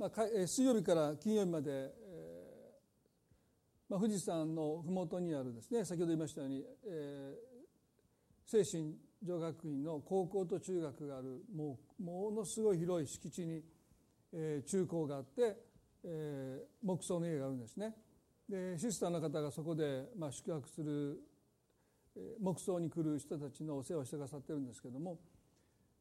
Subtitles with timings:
[0.00, 13.62] まあ、水曜日から金曜日まで、えーまあ、富士山の麓にあるですね先ほど言いましたように、えー、精神女学院の高校と中学があるもうものすごい広い敷地に、
[14.32, 15.58] えー、中高があって、
[16.02, 17.94] えー、木造の家があるんですね。
[18.48, 21.20] でシスターの方がそこで、まあ、宿泊する
[22.40, 25.18] 木葬に来る人たちのお世話をしてくださってるんですけども、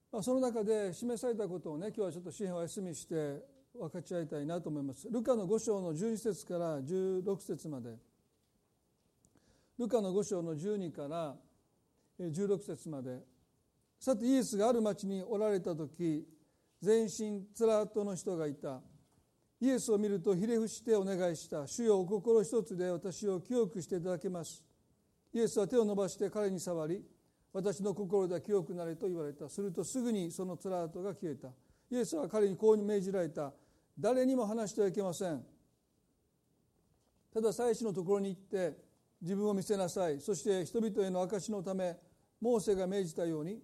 [0.10, 5.08] まあ、その中で示されたことをね今日はちょっと詩篇をお休みして分かち合いたいなと思います。
[5.10, 7.96] ルカの5章の12節から16節まで。
[9.78, 11.36] ルカの5章の12から
[12.20, 13.20] 16節まで。
[13.98, 16.26] さてイエスがある町におられた時
[16.82, 18.82] 全身つらとの人がいた。
[19.62, 21.66] イエスを見るとひれ伏してお願いした。
[21.66, 24.62] 主よお心一つで私を清くしていただけます。
[25.34, 27.02] イエスは手を伸ばして彼に触り
[27.54, 29.48] 私の心では清くなれと言われた。
[29.48, 31.48] するとすぐにそのつらとが消えた。
[31.92, 33.54] イエスは彼にこう命じられた。
[34.00, 35.44] 誰にも話してはいけません。
[37.34, 38.78] ただ祭司のところに行って
[39.22, 40.22] 自分を見せなさい。
[40.22, 41.98] そして人々への証のため
[42.40, 43.62] モーセが命じたように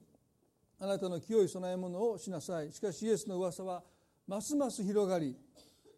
[0.77, 2.71] あなたの清い供え物をしなさい。
[2.73, 3.81] しかしイエスの噂は
[4.27, 5.37] ますます広がり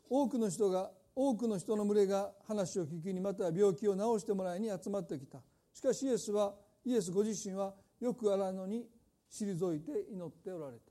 [0.08, 5.39] 多くの人が多くの人の群れが話を聞きにまた病気を治してもらいに集まってきた。
[5.73, 6.53] しかしイエスは
[6.85, 8.85] イエスご自身はよくあらぬに
[9.31, 10.86] 退いて祈っておられた。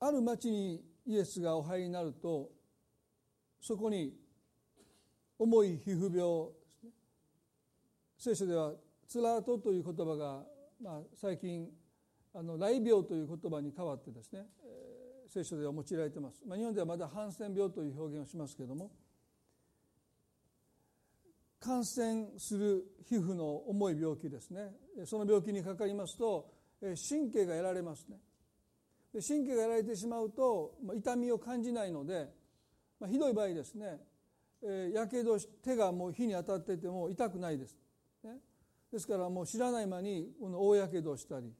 [0.00, 2.48] ある町にイエスがお入りになると
[3.60, 4.14] そこに
[5.38, 6.48] 重い皮膚病
[8.18, 8.72] 聖書では
[9.06, 10.42] つらとという言葉が、
[10.82, 11.68] まあ、最近
[12.34, 14.46] あの雷病という言葉に変わってですね、
[15.28, 18.90] 聖書では用いられています、まあ、日本ではまだハンセン病という表現をしますけれども
[21.60, 24.72] 感染する皮膚の重い病気ですね。
[25.04, 28.16] その病気にかかりますと神経が得られますね。
[29.18, 32.28] 神経がやられてしまうと痛みを感じないので、
[33.00, 33.98] まあ、ひどい場合ですね
[34.94, 37.76] やけど手がもう火に当たってても痛くないです、
[38.22, 38.36] ね、
[38.92, 41.52] ですからもう知らない間にこの大やけどをしたり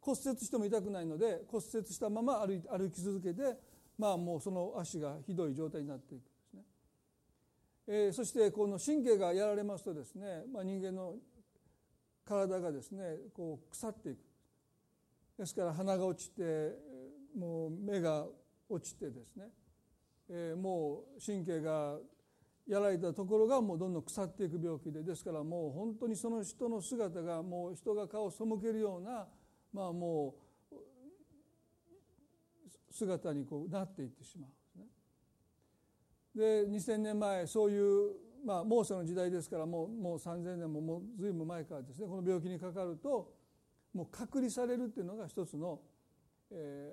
[0.00, 3.56] 骨折しても痛くないので骨折したまま歩歩き続けて
[3.96, 6.60] まあもうその足がひどい状態になっていくんですね、
[7.86, 11.14] えー、そしてこの神経がやられますとですね、まあ、人間の
[12.26, 13.02] 体がですね
[13.32, 14.31] こう腐っていく。
[15.38, 16.42] ですから鼻が落ちて
[17.36, 18.26] もう目が
[18.68, 19.44] 落ちてですね、
[20.28, 21.98] えー、もう神経が
[22.68, 29.26] やられたところがもうどんどん腐っていく病気でですからもう本当にその人の姿がもう人が顔を背けるような
[29.72, 30.36] まあも
[30.70, 30.74] う
[32.90, 34.58] 姿にこうなっていってしまうんで
[36.64, 36.68] すね。
[36.68, 38.14] で2000年前そういう
[38.44, 43.32] まあモーセの時代ですからもうもう3000年ももう随分前からですねこの病気にかかると
[43.94, 45.80] もう隔離されるっていうのが一つの、
[46.50, 46.92] え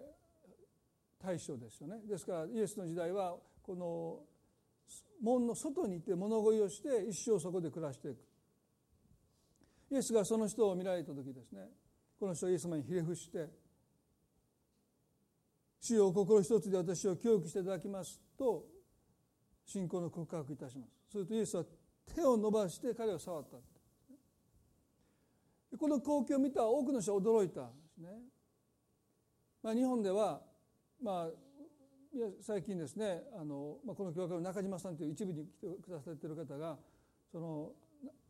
[1.20, 2.02] ー、対象ですよね。
[2.08, 4.20] ですからイエスの時代はこの
[5.22, 8.18] 門の外にいて物乞いをして一生そこで暮らしていく。
[9.92, 11.70] イエスがその人を見られた時ですね。
[12.20, 13.48] この人はイエス様にひれ伏して
[15.80, 18.68] 「主よ心一つで私を教育していただきます」と
[19.66, 21.12] 信仰の告白いたします。
[21.12, 21.66] するとイエスは
[22.06, 23.58] 手を伸ばして彼を触った。
[25.78, 28.10] この光景を見た多くの人は驚いたんですね。
[29.62, 30.42] まあ、日本では、
[31.04, 31.30] まあ、
[32.42, 36.78] 最近ですねあの、まあ、この教会の中島さんという一部に来てくださっている方が
[37.32, 37.72] その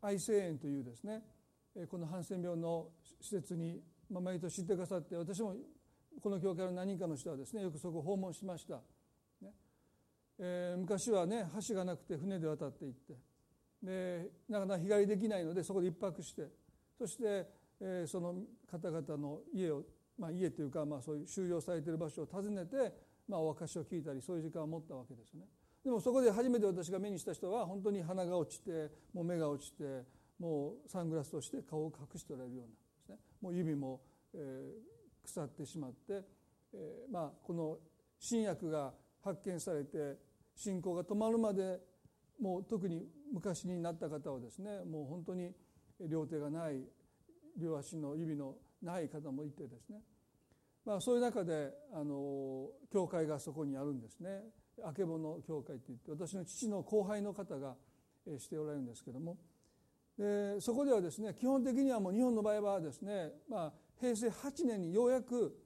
[0.02, 1.22] 愛生園というですね
[1.88, 2.88] このハンセン病の
[3.20, 3.80] 施設に、
[4.10, 5.54] まあ、毎年知ってくださって私も
[6.20, 8.74] この教会の何人かの人はですねよくそこを訪問しました、
[9.40, 9.50] ね
[10.38, 13.14] えー、昔はね橋がなくて船で渡っていって
[13.82, 16.48] でなかなか日帰りできないのでそこで一泊して
[17.00, 17.46] そして、
[18.06, 18.34] その
[18.70, 19.84] 方々の家を、
[20.18, 22.92] まあ、家というか、まあ、そういう収容されている場所を訪ねて、
[23.26, 25.46] まあ、お証を聞いたりそういう時間を持ったわけですね。
[25.82, 30.04] でもそこで初めて私が目にした人は本当に鼻が落ちてもう目が落ちて
[30.38, 34.02] もうサングラスをして顔を隠しておられるようなですねもう指も、
[34.34, 36.22] えー、腐ってしまって、
[36.74, 37.78] えー、まあこの
[38.18, 38.92] 新薬が
[39.24, 40.18] 発見されて
[40.54, 41.78] 信仰が止まるまで
[42.38, 45.54] もう特に昔になった方はですねもう本当に
[46.08, 46.82] 両手がない
[47.58, 50.00] 両足の指のない方もいてですね、
[50.84, 54.42] まあ、そういう中であの教会がそこにあるんですね。
[54.82, 57.74] あけぼの教会っていって私の父の後輩の方が
[58.38, 59.36] しておられるんですけども。
[60.18, 65.56] でそこではですね基本的にはもう日本の場合はですね、まあ、平成8年にようやく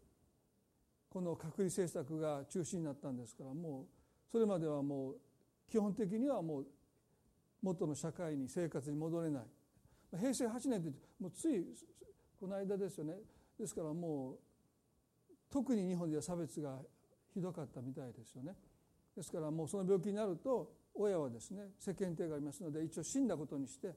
[1.09, 3.85] この隔離政策が中止になったんですからもう
[4.31, 5.17] それまではもう
[5.71, 6.67] 基本的にはもう
[7.63, 9.43] 元の社会に生活に戻れない。
[10.19, 10.91] 平成8年って
[11.21, 11.65] もうつい
[12.39, 13.15] この間ですよね。
[13.59, 14.39] ですからもう
[15.51, 16.79] 特に日本では差別が
[17.33, 18.55] ひどかったみたいですよね。
[19.17, 23.95] ですからもうその病気になると親はですね世間体がありますので一応死んだことにして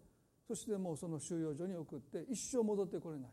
[0.48, 3.30] そしてもうその収容所に送って一生戻ってこれない。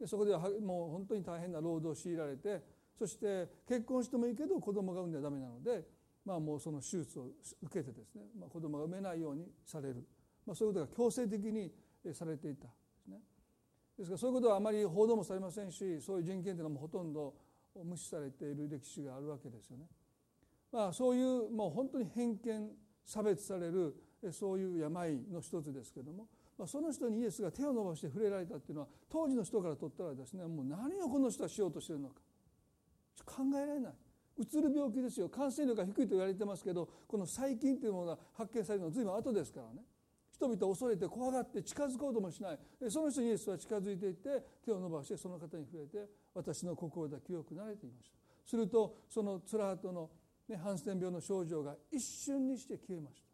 [0.00, 2.62] でそこではもう本当に大変な労働を強いられて
[2.98, 5.84] そして結婚してもいいけど子供が産んではダメなので、
[6.24, 7.26] まあ、もうその手術を
[7.62, 10.06] 受けてですね、まあ、子供が産めないようにされる、
[10.46, 11.70] まあ、そういうことが強制的に
[12.12, 12.70] されていたで
[13.02, 13.18] すね。
[13.98, 17.34] ですからそういうことはあまり報道もされませんしそういう人権というのもほとんど
[17.84, 19.84] 無視されている歴史があるわけですよね。
[20.72, 22.70] まあ、そういうもう本当に偏見
[23.04, 23.94] 差別される
[24.30, 32.14] そういう病の一つですけども、まあ、その人にイエスが手を伸ばして触れられたっていうのは当時の人からとったらですねもう何をこの人はしようとしてるのか。
[33.26, 33.92] 考えられない。
[34.38, 35.28] うつる病気ですよ。
[35.28, 39.82] 感染力が低いと言われてますけどこの細菌というものが発見されるのは随分後ですからね。
[40.40, 42.58] 人々恐れて怖がって近づこうともしない。
[42.88, 48.16] その人にイエスは近づいていって手を伸ばしてその方に触れて私の心だ清くなれていました。
[48.48, 50.08] するとそのつらはとの、
[50.48, 53.28] ね、ハンセン病の症状が一瞬にして消えました。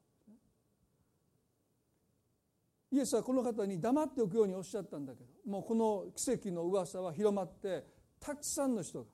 [2.91, 7.85] イエスはこの方に黙っておくようにおっしゃったんだけどもうこの奇跡の噂は広まって
[8.19, 9.07] たくさんの人が、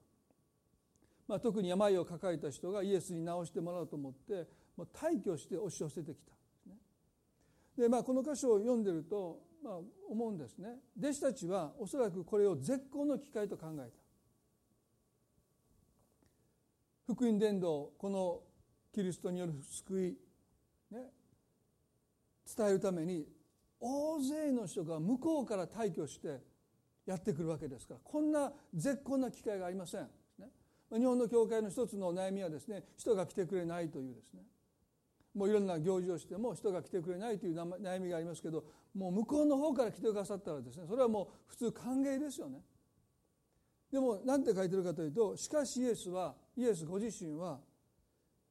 [1.28, 4.46] まあ、特に病を抱えた人がイエスに治してもらおうと思って
[4.76, 6.32] もう大挙して押し寄せてきた。
[7.76, 9.78] で、まあ、この箇所を読んでると、まあ、
[10.10, 10.80] 思うんですね。
[10.98, 14.02] 弟子たちはおそらくこれを絶好の機会と考えた。
[17.14, 18.40] 福音伝道この
[18.94, 20.16] キリストによる救い、
[20.90, 21.10] ね、
[22.56, 23.26] 伝えるために
[23.80, 26.40] 大勢の人が向こうから退去して
[27.04, 30.08] やってくるわけですからこんな絶好な機会がありません、
[30.90, 34.42] 日本の教会の一つの悩みはですね人が来てくれないというですね。
[35.34, 38.64] もういろんな行事をしても人が来てくれないという悩みがありますけど
[38.94, 42.60] もう向こうの方から来てくださったらですねそれはもう普通歓迎ですよね。
[43.90, 47.58] でも何て書いてるかというとしかしイエスはイエスご自身は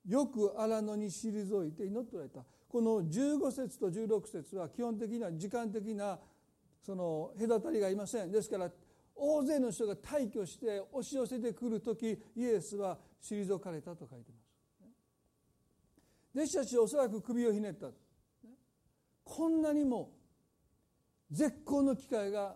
[0.08, 2.44] よく荒野に退いて祈っておられた。
[2.68, 6.18] この15節と16節は基本的には時間的な
[6.82, 8.32] その隔たりがありません。
[8.32, 8.72] ですから
[9.16, 14.41] 大勢の人が退去して押し寄せてくる時イエスは退かれたと書いてます。
[16.34, 17.88] 弟子たちはおそらく首をひねった。
[19.24, 20.12] こんなにも
[21.30, 22.56] 絶好の機会が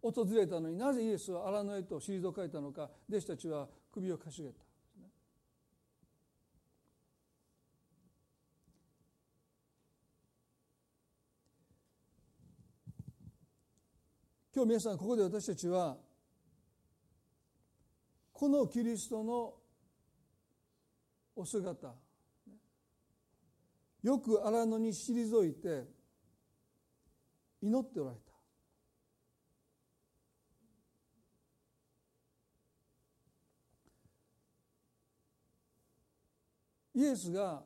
[0.00, 4.62] 訪れたのになぜイエスは荒野へと退かれたのか弟子たちは首をかしげた。
[14.54, 15.96] 今日皆さんここで私たちは
[18.32, 19.54] このキリストの
[21.36, 21.94] お姿
[24.08, 25.84] よく荒野に退いて
[27.60, 28.32] 祈っておられた。
[36.94, 37.62] イエスが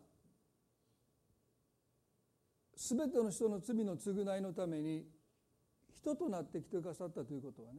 [2.75, 5.07] 全ての人の罪の償いのために
[5.95, 7.79] 人となってきてくださったということはね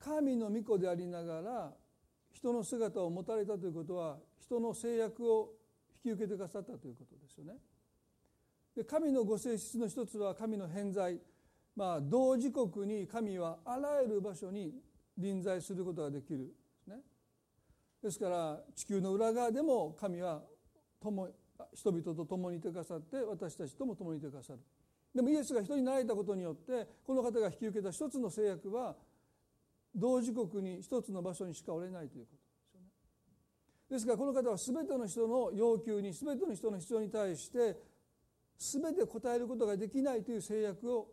[0.00, 1.72] 神の御子でありながら
[2.32, 5.65] 人の姿を持たれたということは人の制約を
[6.06, 7.54] き受けてくださったということですよね。
[8.76, 11.18] で神のご性質の一つは神の偏在、
[11.74, 14.74] まあ、同時刻に神はあらゆる場所に
[15.16, 16.52] 臨在することができるで
[16.84, 16.96] すね。
[18.02, 20.42] ですから地球の裏側でも神は
[21.00, 21.28] 共
[21.72, 24.60] 人々と共にいてくださって私たちとも共にいてくださる。
[25.14, 28.94] でもイエスが人になられたことによってこの方が引き受けた一つの制約は
[29.94, 32.45] 同時刻に一つの場所にしかおれないということ。
[33.90, 37.76] ですからこの方は全ての人の要求に全ての人の必要に対して
[38.58, 41.08] 全て応えることができないという制約を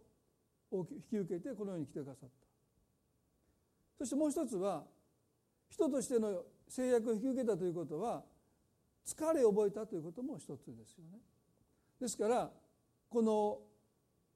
[0.71, 2.43] 引き受けてこのように来てくださった。
[3.99, 4.83] そしてもう一つは
[5.69, 8.23] 人としての制約を引き受けたということは
[9.05, 11.19] 疲れを覚えたということも一つですよね。
[11.99, 12.49] ですから
[13.09, 13.59] この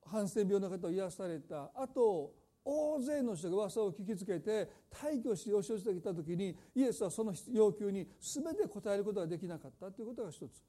[0.06, 2.34] ハンセン病の方を癒された後
[2.70, 10.62] 大勢の人が噂を聞きつけて退去して押し寄せてきた時にイエスはその要求に全て応えることができなかったということが一つ。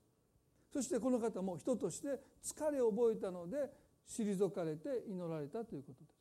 [0.73, 3.57] そしてこの方も人として疲れを覚えたので
[4.07, 6.19] 退かれて祈られたということです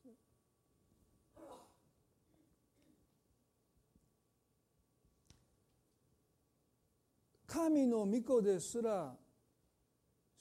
[7.46, 9.14] 神の御子ですら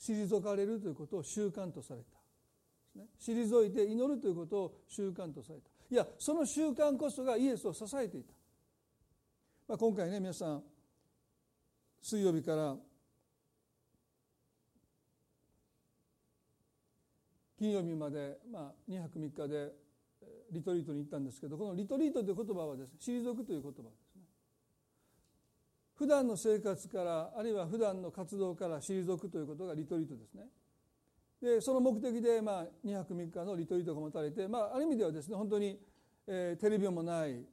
[0.00, 2.15] 退かれるということを習慣とされた。
[2.96, 5.68] ね、退いて祈るということを習慣とされた。
[5.90, 8.32] いやその習慣こそがイエスを支えていた、
[9.68, 10.62] まあ、今回ね皆さん
[12.02, 12.76] 水曜日から
[17.58, 19.72] 金曜日まで、まあ、2泊3日で
[20.50, 24.22] リトリートに行ったんですけどこのリトリートという言葉はですね退くという言葉ですね。
[25.94, 30.44] 普段の生活からあるいは普段の活動から退くということがリトリートですね。
[31.40, 35.78] でその目的でまあ2泊3日のリトリートが持たれて、まあ、ある意味ではですね本当に、
[36.26, 37.44] えー、テレビもない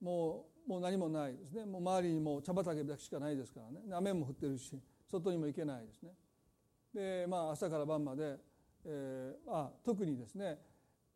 [0.00, 1.64] もうもう何もないですね。
[1.64, 3.80] もう周りにも茶畑だけしかないですからね。
[3.92, 4.72] 雨も降ってるし
[5.08, 6.10] 外にも行けないですね。
[6.92, 8.36] でまあ朝から晩まで、
[8.84, 10.58] えー、あ特にですね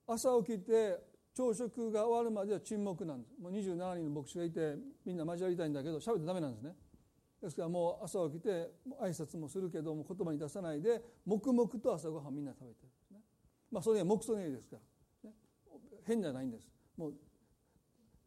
[0.06, 0.98] 朝起きて
[1.34, 3.34] 朝食が終わるまでは沈黙なんです。
[3.40, 6.74] もう27人の牧師がいてみんな交わりたいんだけど喋ってダメなんですね。
[7.42, 8.70] ですからもう朝起きて
[9.00, 13.20] 挨拶もするけども言葉に出さないで黙々と朝ごはんみんな食べてるんですね。
[13.70, 14.76] まあそれは黙想の家ですか
[15.24, 15.36] ら、ね、
[16.06, 16.68] 変じゃないんです。
[16.96, 17.14] もう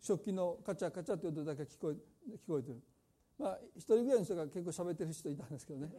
[0.02, 1.96] 食器のカチャカチャって音だけ聞こえ
[2.36, 2.82] 聞こえてる。
[3.38, 5.90] まあ一人ぐらいの人が結構喋ってる人いたんですけどね。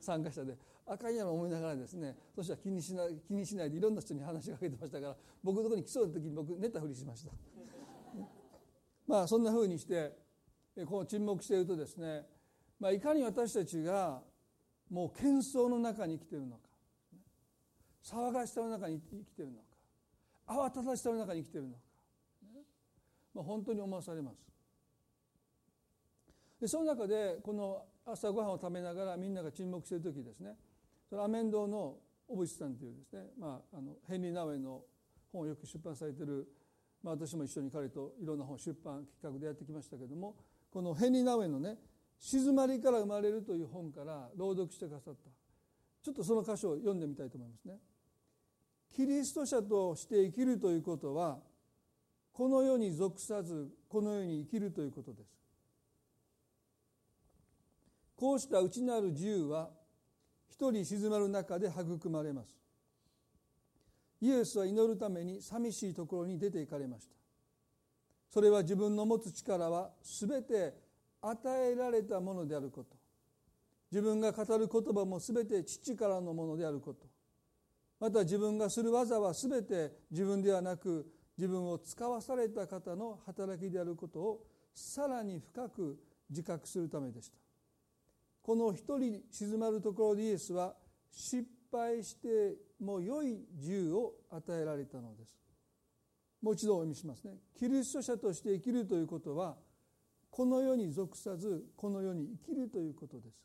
[0.00, 0.56] 参加者で。
[0.90, 7.32] あかんやろ思いながらですねそしたら気にしない気にしないでいろんな人に話しかけてましたから僕のところに来そうな時に僕寝たふりしました。
[9.06, 10.12] まあそんなふうにして
[10.86, 12.24] この沈黙しているとですね、
[12.80, 14.22] まあ、いかに私たちが
[14.90, 16.68] もう喧騒の中に生きているのか。
[18.02, 19.64] 騒がしさの中に生きているのか。
[20.46, 21.80] 慌ただしさの中に生きているのか、
[23.34, 24.36] まあ、本当に思わされます。
[26.60, 30.56] でその中でこの朝ごはんを食べながらみんなが沈黙している時ですね。
[31.08, 34.82] そのアメンドの小渕さんというですね、まあ、あのヘンリー・ナウェイの
[35.32, 36.46] 本をよく出版されている、
[37.02, 40.36] まあ、私も一緒に彼といろんな本出版企画でやってきましたけれども
[40.70, 41.78] このヘンリー・ナウェイのね
[42.18, 45.30] 「静まりから生まれる」という本から朗読してくださった
[46.02, 47.80] ちょっとその箇所を読んでみたいと思いますね。
[48.90, 51.40] キリスト者として生きるということは
[52.32, 55.38] この世に属さずこの世に生きるということです。
[58.18, 59.70] こうした内なる自由は
[60.48, 62.58] 一人静まる中で育まれます
[64.20, 67.14] イエスは祈るために寂しいところに出て行かれました
[68.28, 70.74] それは自分の持つ力は全て
[71.30, 72.96] 与えられたものであること。
[73.90, 77.06] 自分が語る言葉も全て父からのものであること。
[77.98, 85.98] また自分がする技は全て自分ではなく自分を使わされた方の働きであることをさらに深く
[86.30, 87.38] 自覚するためでした。
[88.42, 90.74] この一人静まるところでイエスは
[91.10, 95.30] 失敗しても良い自由を与えられたのです。
[96.40, 97.34] もう一度お読みしますね。
[97.58, 99.56] キリスト者として生きるということは
[100.30, 103.36] この世に属さずこの世に生きるということです。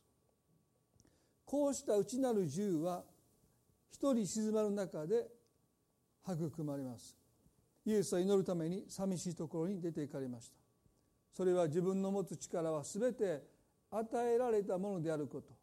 [1.45, 3.03] こうした内なる自由は
[3.91, 5.27] 一人静まる中で
[6.27, 7.15] 育まれます。
[7.85, 10.55] イエスは祈るために寂しいところに出て行かれました。
[11.33, 13.43] それは自分の持つ力は全て
[13.91, 15.53] 与えられたものであること。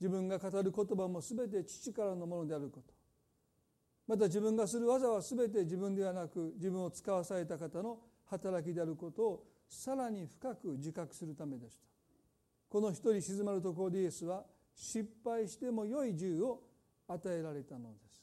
[0.00, 2.92] 自分が語る言葉も全て父からのものであること。
[4.06, 11.88] また自分がする技は全て自分ではなく自分を使わされた方の働きであることをさらに深く自覚するためでした。
[12.68, 14.44] この一人静まるところでイエスは
[14.74, 16.62] 失敗しても良い自由を
[17.08, 18.20] 与えられたのです、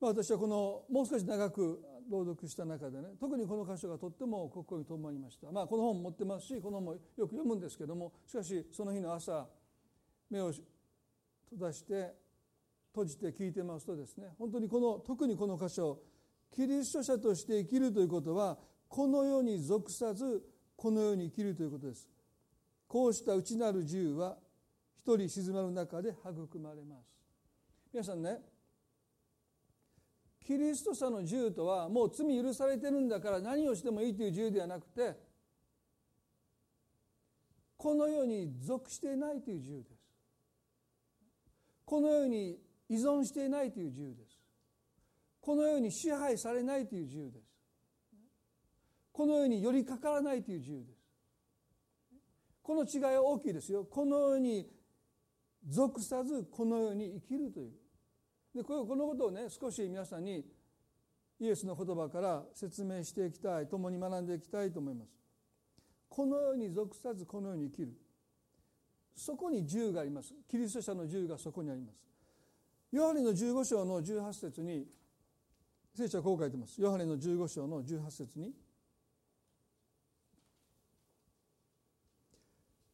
[0.00, 9.46] ま、私はこのもう少し長く朗読した中でね特にこの箇所がとっても心に留まりました、まあ、この本持ってますしこの本もよく読むんですけどもしかしその日の朝
[10.30, 10.62] 目を閉
[11.58, 12.14] ざして
[12.92, 15.98] 閉じて聞いてますとですね本当にこの特にこの箇所
[16.54, 18.58] キリスト者として生きるということは
[18.92, 20.44] この世に属さず
[20.76, 22.06] この世に生きるということです。
[22.86, 24.36] こうした内なる自由は
[24.98, 27.08] 一人静まる中で育まれます。
[27.90, 28.36] 皆さんね
[30.44, 35.16] キリスト者の自由とはもう罪許されてるんだから何をしてもいいという自由ではなくて
[37.78, 40.02] この世に属していないという自由です。
[41.86, 42.58] この世に
[42.90, 44.38] 依存していないという自由です。
[45.40, 47.51] この世に支配されないという自由です。
[49.12, 51.02] この世に寄りかからないという自由です。
[52.62, 53.84] この違いは大きいですよ。
[53.84, 54.70] この世に
[55.68, 57.72] 属さずこの世に生きるという。
[58.54, 60.44] でこのことをね少し皆さんに
[61.40, 65.10] イエスの言葉から説明していきたい共に学んでいきたいと思います。
[66.08, 67.92] このように属さずこのように生きる。
[69.14, 70.32] そこに銃があります。
[70.48, 71.98] キリスト者の銃がそこにあります。
[72.92, 74.86] ヨハネの15章の18節に
[75.94, 76.80] 聖書はこう書いてます。
[76.80, 78.52] ヨハネの15章の18節に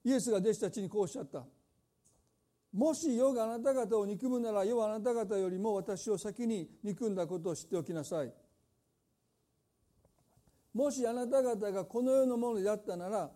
[0.04, 1.44] イエスが弟子たちにこうおっしゃった。
[2.72, 8.32] もし世があなた方を憎むなら世はあなた方よりも私を先に憎んだことを知っておきなさい。
[10.74, 13.30] もしあなた方がこの世のものであったなら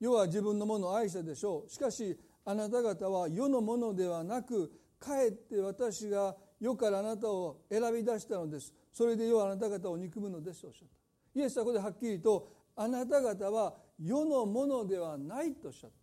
[0.00, 1.70] 世は自分のものを愛したでしょう。
[1.70, 8.74] しかしあなた方は世のものではなくかえって私が世からあなたを選び出したのです。
[8.92, 11.40] それで世はあなた方を憎むのですとおっしゃった。
[11.40, 15.96] イエスはここではっきりとあなた方は世のものではないとおっしゃった。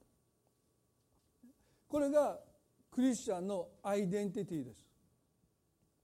[1.87, 2.39] これが
[2.91, 4.87] クリスチャンのアイデンティティです、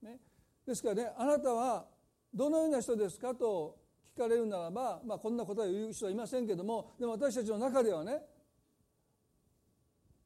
[0.02, 0.18] ね、
[0.66, 1.86] ですからねあなたは
[2.34, 3.76] どのような人ですかと
[4.14, 8.20] 聞かれるならば、まあ、こんな答えを言う人はいませんけどもでも私たちの中ではね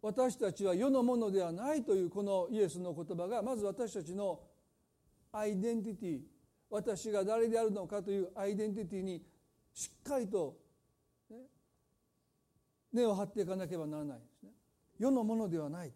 [0.03, 4.41] 私たちは世のものではないというこのイエスの言葉がまず私たちの
[5.33, 6.21] アイデンティティ
[6.71, 9.23] 私が誰であるのかというアイデンティティに
[9.73, 10.57] しっかりと、
[12.97, 14.51] 根を張っていかなければならないですね。
[14.99, 15.93] 世のものではない。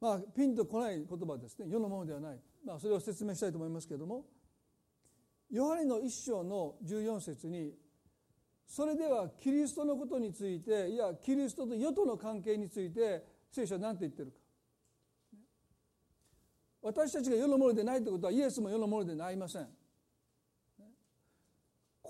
[0.00, 1.66] まあピンとこない言葉ですね。
[1.68, 4.24] 世のものではない、まあ、それを説明したいと思いますけれども。
[5.50, 7.72] ヨハネの一章の14節に
[8.64, 14.38] それではキリストのことについていやキリストと世との関係について聖書は何て言ってるか。
[16.82, 19.68] 私たちが世のものでないということはイエスも世のものではありません。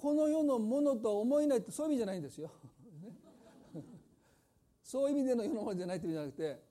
[0.01, 2.51] この世のものとは思えないってそういう意味じゃないんですよ。
[4.83, 6.63] そういう意味での世のものじゃないという意味じゃなくて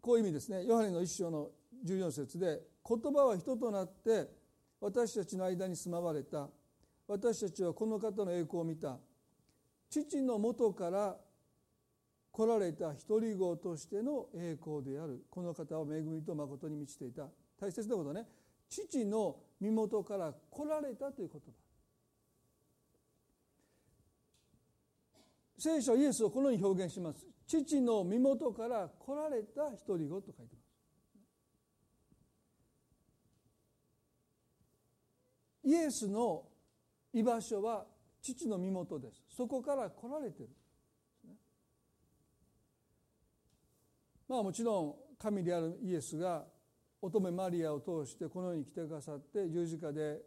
[0.00, 0.64] こういう意味ですね。
[0.64, 1.50] ヨハネの一章の
[1.84, 4.30] 14節で言葉は人となって
[4.80, 6.48] 私たちの間に住まわれた。
[7.06, 8.98] 私たちはこの方の栄光を見た。
[9.90, 11.20] 父のもとから
[12.30, 15.26] 来られた一人子としての栄光である。
[15.28, 17.28] この方は恵みと誠に満ちていた。
[17.60, 18.26] 大切なことね。
[18.70, 21.62] 父の身元から来られたという言葉
[25.62, 27.24] 聖書イエスをこのように表現します。
[27.46, 30.60] 父の身元から来られた一人子と書いてま
[35.62, 35.68] す。
[35.68, 36.42] イエスの
[37.12, 37.86] 居場所は
[38.20, 39.22] 父の身元です。
[39.36, 40.48] そこから来られてる。
[44.28, 46.44] まあもちろん神であるイエスが
[47.00, 50.22] 乙女マリアを通してこの世に来てくださって十字架で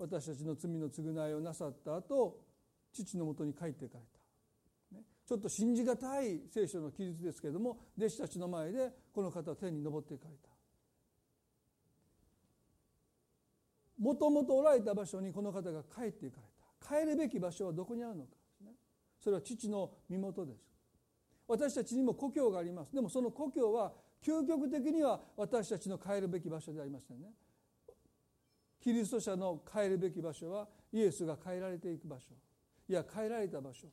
[0.00, 2.40] 私たちの罪の償いをなさった後
[2.92, 4.19] 父のもとに帰っていかれた。
[5.30, 10.48] ちょっと信じがたい聖書の記述ですけれども弟子たちの前でこの方は天に昇っていかれた。
[13.96, 17.00] もともとおられた場所にこの方が帰っていかれた。
[17.00, 18.30] 帰るべき場所はどこにあるのか
[19.20, 20.64] それは父の身元です。
[21.46, 22.92] 私たちにも故郷があります。
[22.92, 23.92] でもその故郷は
[24.26, 27.28] 究極的には私たちの帰るべき場所でありませんね。
[28.82, 32.34] キリスト者の帰るべき場所はイエスが帰られていく場所。
[32.88, 33.86] いや帰られた場所。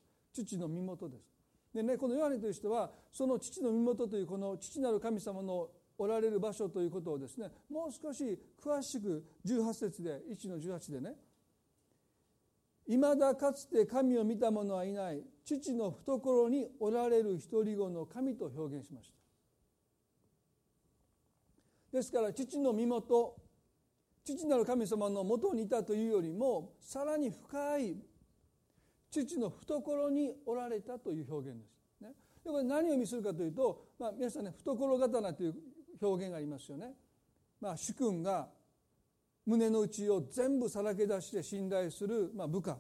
[0.45, 1.34] 父の身元です。
[1.73, 11.15] でねこのヨハネという人はその父の身元というこの父なる神様のおられる場所ということをですねもう少し詳しく18節で1の18でね
[12.88, 19.17] 「いまだかつて神を見た者はいない父の懐におられる独り子の神」と表現しました。
[21.91, 23.36] ですから父の身元
[24.23, 27.97] 父なる神様のもとにいたというよりもさらに深い
[29.10, 32.02] 父の懐におられたという表現です。
[32.02, 35.56] ね、でこれ何を意味するかというと、まあ、皆さんね懐刀という
[36.02, 36.93] 表現がありますよね。
[37.60, 38.50] まあ、主君が
[39.46, 42.78] 胸の内を全部さらけ出して信頼する、まあ、部下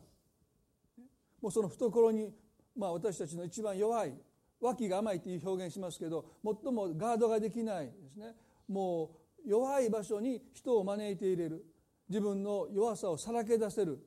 [1.41, 2.33] もうその懐に、
[2.75, 4.13] まあ、私たちの一番弱い
[4.59, 8.35] 脇が甘いという表現しますけど最もガードができないですね
[8.67, 9.11] も
[9.45, 11.65] う弱い場所に人を招いて入れる
[12.09, 13.99] 自分の弱さをさらけ出せる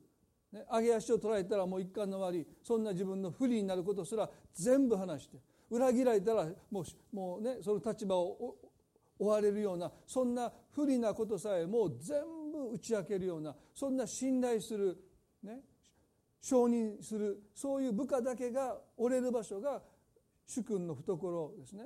[0.51, 5.37] ね、上げ足を取られたらもう一貫の終わりそんな自分の不利になることすら全部話して
[5.69, 8.55] 裏切られたらもうもうねその立場を
[9.17, 14.97] 追われるようなそんな不利なことさえもう全部打ち明けるようなそんな信頼する、
[15.43, 15.59] ね、
[16.41, 19.81] 承認するそういう部下だけが折れる場所が
[20.45, 21.85] 主君の懐ですね。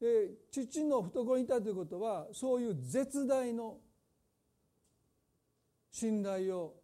[0.00, 3.78] で父の懐にいたということはそういう絶大の
[5.90, 6.76] 信頼を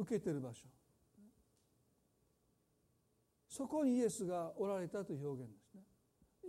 [0.00, 0.66] 受けてる場所。
[3.48, 5.82] そこにイエスがおられたという表現ですね。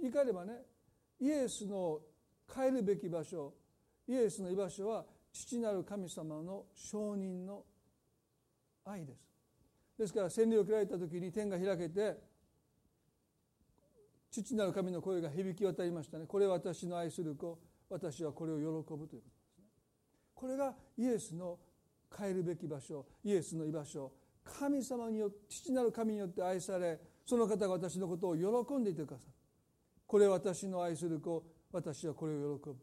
[0.02, 0.54] 言い換えればね
[1.20, 2.00] イエスの
[2.48, 3.54] 帰るべき場所
[4.08, 7.64] イエスの居場所は父なる神様の承認の
[8.86, 9.20] 愛です。
[9.98, 12.18] ですから洗礼を受けられた時に天が開けて
[14.32, 16.26] 父なる神の声が響き渡りましたね。
[16.26, 17.60] これは私の愛する子
[17.90, 19.22] 私はこれを喜ぶということで
[19.54, 19.66] すね。
[20.34, 21.60] これがイエスの
[22.16, 24.12] 帰るべき場所イエスの居場所
[24.44, 29.34] 神様によって父なる神によって愛されその方が私のことを喜んでいてくださる。
[30.08, 32.76] これ私の愛する子私はこれを喜ぶ。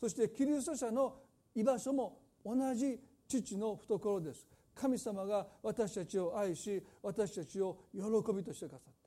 [0.00, 1.14] そしてキリスト者の
[1.54, 4.46] 居場所も同じ父の懐です。
[4.74, 8.00] 神様が私たちを愛し私たちを喜
[8.34, 9.06] びとしてくださった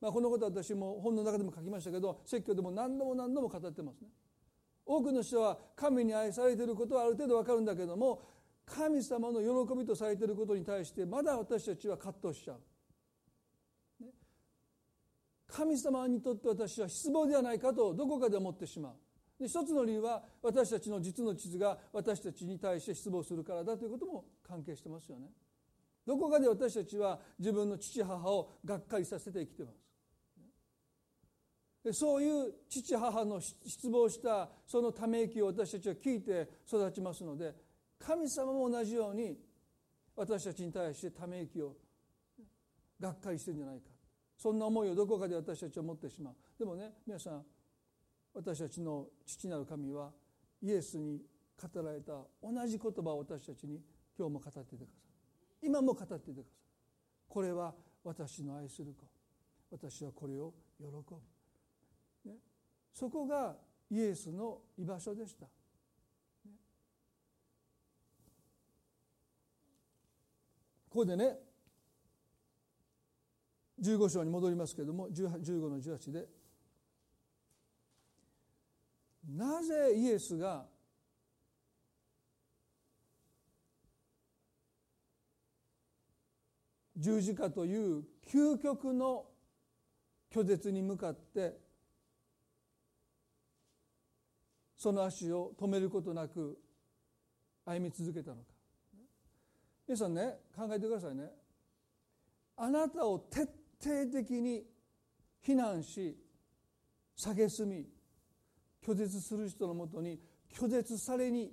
[0.00, 4.08] まあ、このことは私も本の中でも書きましたけど説教でも何度も何度も語ってますね。
[4.86, 8.22] 多くの人は神に愛されていることはある程度わかるんだけども
[8.66, 12.60] 神様の喜びとされていることに対してまだ私たちは葛藤しちゃう。
[15.48, 18.92] 神様にとって私は失望ではないかとどこかで思ってしまう。
[19.40, 25.28] で一つの理由は私たちの実の地図が私たちに対して失望するからだということも関係してますよね。
[26.06, 29.90] どこかで私たちは自分の父母をがっかりさせて生きてます。
[31.82, 37.54] でそういう父母の失望したそのため息を私たちは聞いて育ちますので
[38.04, 39.38] 神様も同じように
[40.16, 41.76] 私たちに対してため息を
[42.98, 43.90] がっかりしてるんじゃないか。
[44.36, 46.34] そんな思いをどこかで私たちは持ってしまう。
[46.58, 47.44] でもね皆さん
[48.34, 50.10] 私たちの父なる神は
[50.62, 51.20] イエスに
[51.60, 53.80] 語られた同じ言葉を私たちに
[54.18, 54.92] 今日も語っていてくださ
[55.62, 55.66] い。
[55.66, 56.52] 今も語っていてください。
[57.28, 59.06] これは私の愛する子。
[59.70, 62.36] 私はこれを喜ぶ、ね、
[62.92, 63.54] そこが
[63.88, 65.50] イエスの居場所でした、ね、
[71.00, 71.38] ここでね
[73.82, 76.26] 15章に戻りますけれども15の18で
[79.26, 80.66] なぜイエスが
[86.98, 89.24] 十字架という究極の
[90.30, 91.56] 拒絶に向かって
[94.76, 96.58] その足を止めることなく
[97.64, 98.49] 歩み続けたのか。
[99.90, 101.24] 皆さんね考えてくださいね。
[102.56, 103.40] あなたを徹
[103.82, 104.62] 底的に
[105.40, 106.16] 非難し
[107.18, 107.88] 蔑み
[108.86, 110.20] 拒絶する人のもとに
[110.56, 111.50] 拒絶されに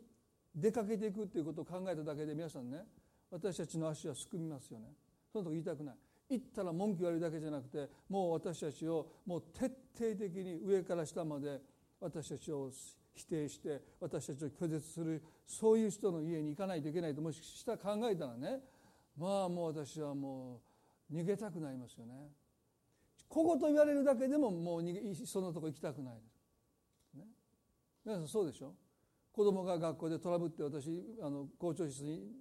[0.53, 2.83] 出かけていくっていうことを考えただけで皆さんね
[3.31, 4.85] 私たちの足はすくみますよね。
[5.33, 5.95] そのとこ言いたくない。
[6.29, 9.65] 言ったら文句言われるだけじゃなくてもう私たちをもう徹
[9.97, 11.59] 底的に上から下まで
[11.99, 12.69] 私たちを
[13.17, 18.59] 否定して私たちを拒絶するそういう人の家に行かないといけないともししたら考えたらね
[19.17, 20.61] まあもう私はも
[21.11, 22.13] う逃げたくなりますよね。
[23.27, 24.83] 小言言われるだけでももう
[25.25, 26.15] そのとこ行きたくない。
[26.15, 27.27] です
[28.05, 28.73] 皆さんそうでしょ？
[29.33, 32.31] 子供が学校でトラブって私あの校長室に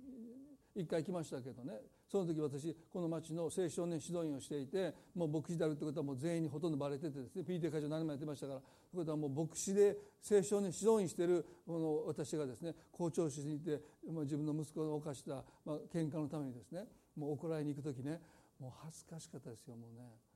[0.75, 1.81] 一回来ましたけどね。
[2.11, 9.97] その時私この町の青少年指導員をしていてもう牧師であるってことはもう全員にほとんどバレててですね PT 会長何もやってましたからということはもう牧師で
[10.31, 16.85] 青少年指導員しているこの私がですね校長室にいて、自分の息子が犯した、まあ喧嘩のためにですね
[17.17, 18.21] もう怒られに行く時ね
[18.61, 20.27] もう恥ずかしかったですよもうね。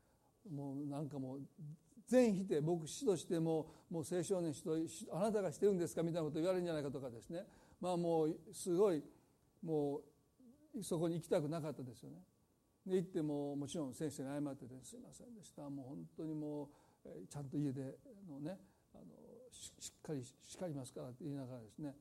[0.55, 1.41] もうなんかもう
[2.07, 7.45] 全否定牧師としてももう青少年指導あなたがしてるんですかみたいなこと言われるんじゃないかとかですね。
[7.81, 9.03] まあもうすごい
[9.63, 10.03] もう
[10.83, 12.17] そこに行きたくなかったですよね。
[12.87, 16.71] で行ってももちろん先生に謝ってて「すいませんでしたもう本当にも
[17.05, 18.59] うちゃんと家でのね
[18.95, 19.05] あの
[19.51, 21.95] しっかり叱りますから」って言いながらですね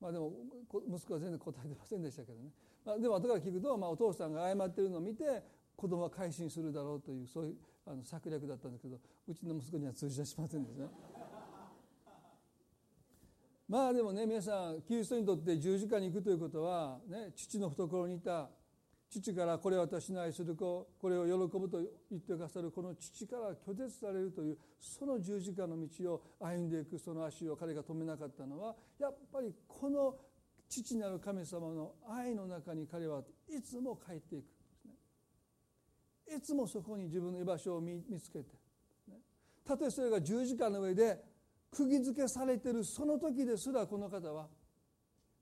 [0.00, 0.32] まあでも
[0.88, 2.50] 息子は全然答えてませんでしたけどね、
[2.84, 5.42] まあ、でも後から聞くと、まあ、お父さんが謝ってるのを見て
[5.76, 7.56] 子供は改心するだろうというそういう
[7.86, 10.88] あの策略だったんですけどうちの息子には通じはしませんですね。
[13.68, 18.48] まあでもね皆さんキリストにとって十字架に行くということは、ね、父の懐にいた。
[19.10, 21.78] 父からこれは私の愛する子これを喜ぶと
[22.10, 30.16] 言ってくださるこの父から拒絶されるというその十字架の道を歩んでいくその足を彼が止めなかったのはやっぱりこの
[30.68, 34.44] 父なる神様の愛の中に彼はいつも帰っていく。
[36.36, 38.46] いつもそこに自分の居場所を見つけて、
[39.64, 41.22] たとえそれが十字架の上で
[41.74, 44.46] 釘付けされてるその時ですらこの方は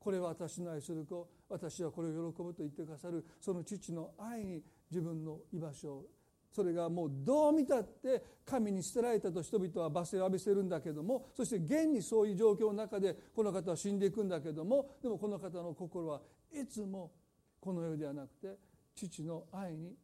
[0.00, 6.06] これは私の愛する子私はこれを喜ぶと言ってくださるその父の愛に自分の居場所を
[6.50, 16.20] それがもうどう見たって神に捨てられたと人々は罵声を浴びせるんだけどもそして現にそういう状況の中でこの方は死んでいくんだけどもでもこの方の心は
[16.52, 17.12] いつも
[17.60, 18.58] この世ではなくて
[18.94, 19.94] 父の愛に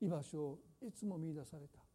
[0.00, 1.85] 居場所をいつも見出された。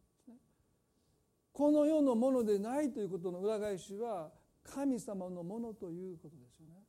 [1.52, 4.30] この世のものでないということの裏返しは
[4.64, 6.82] 神様のものということですよね。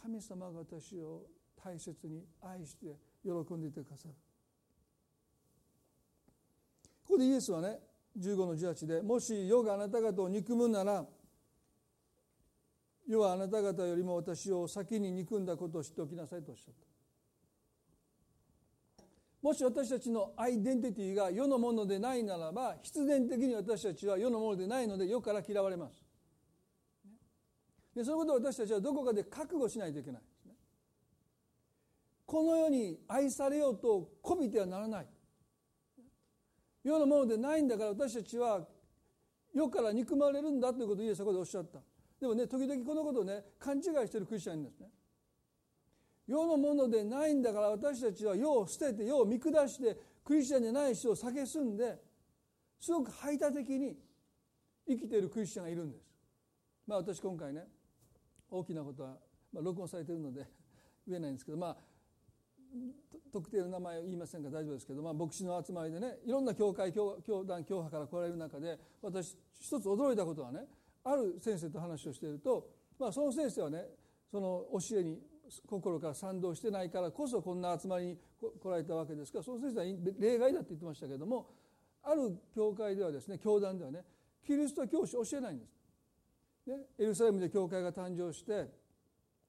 [0.00, 1.26] 神様が私を
[1.56, 4.14] 大切に愛して喜んでいてくださる。
[7.04, 7.78] ここでイエスはね
[8.18, 11.04] 15の18でもし世があなた方を憎むなら
[13.06, 16.91] 世はあなた方よりも私を先に憎んだことを知っておきなさいとおっしゃった。
[19.42, 26.00] もし私たちのアイデンティティが世のものでないならば必然的に私たちは世のものでないので世から嫌われます。
[27.94, 30.22] でそういうことを私たちはどこかで覚悟しないといけない。
[30.22, 30.54] ですね
[32.24, 35.06] この世に愛されようとこびてはならない。
[36.84, 38.66] 世のものでないんだから私たちは
[39.52, 41.80] 世から憎まれるんだということをイエスはここでおっしゃった。
[42.20, 44.88] でもね時々このことをね勘違いしてるクリスチャンいるんですね。
[46.32, 51.98] 世のものでないんだから私たちは世を捨てて世を見下してクリスチャンじゃない人を蔑んで
[52.80, 53.98] すごく排他的に
[54.88, 56.04] 生きているクリスチャンがいるんです。
[56.86, 57.66] まあ私今回ね
[58.50, 59.10] 大きなことは、
[59.52, 60.46] まあ、録音されているので
[61.06, 61.76] 言えないんですけどまあ
[63.30, 70.66] 特定の名前を言いませんが大丈夫ですけど、まあ、牧師の集まりでねいろんな教会教団教派から来られる中で私一つ驚いたことはね
[71.04, 73.86] ある先生と話をしていると、まあ、その先生はね
[74.30, 75.20] その教えに
[75.68, 78.18] 心から賛同してないからこそこんな集まりに
[78.60, 79.84] 来られたわけですからその先生は
[80.18, 81.48] 例外だって言ってましたけども
[82.02, 84.04] ある教会ではですね教団ではね
[84.46, 85.82] キリスト教師教えないんです。
[86.66, 88.68] ね、エルサレムで教会が誕生して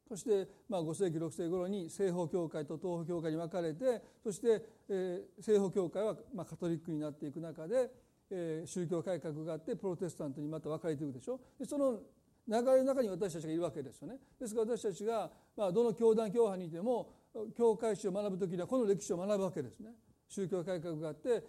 [0.08, 7.92] そしてまあ5世紀6世紀頃に西方教会と東方教会に分かれてそして、えー、西方教会はまあカトリックになっていく中で、
[8.32, 12.00] えー、宗教改革があってプロテスタントにまた分かれていくでしょでその
[12.48, 14.18] 流れの中に私たちがいるわけですよね。
[14.40, 17.14] ですから私たちが、まあ、どの教団教派にいても
[17.58, 19.92] 教会史を学ぶ時にはこの歴史を学ぶわけですね。
[20.28, 21.44] 宗教改革があって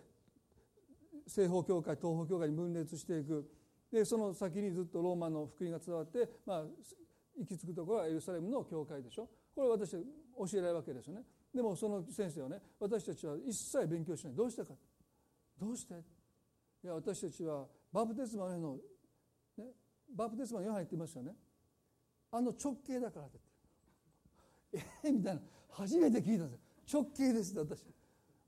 [1.27, 3.51] 西方教会東方教会に分裂していく。
[3.93, 6.63] でその先にずっとローマの福音が伝わって、まあ、
[7.39, 9.29] 行き着くところはエルサレムの教会でしょ。
[9.55, 11.23] これ私教えられるわけですよね。
[11.55, 14.35] でもその先生はね私たちは一切勉強しない。
[14.35, 14.75] どうしてか。
[15.61, 15.95] どうして。
[15.95, 18.77] いや私たちはバプテスマのの、
[20.13, 21.35] バプテスマのヨハン言ってますよね。
[22.31, 23.39] あの直径だからって。
[24.75, 25.41] ええみたいな。
[25.71, 27.01] 初めて聞いたんですよ。
[27.01, 27.85] 直径ですって私。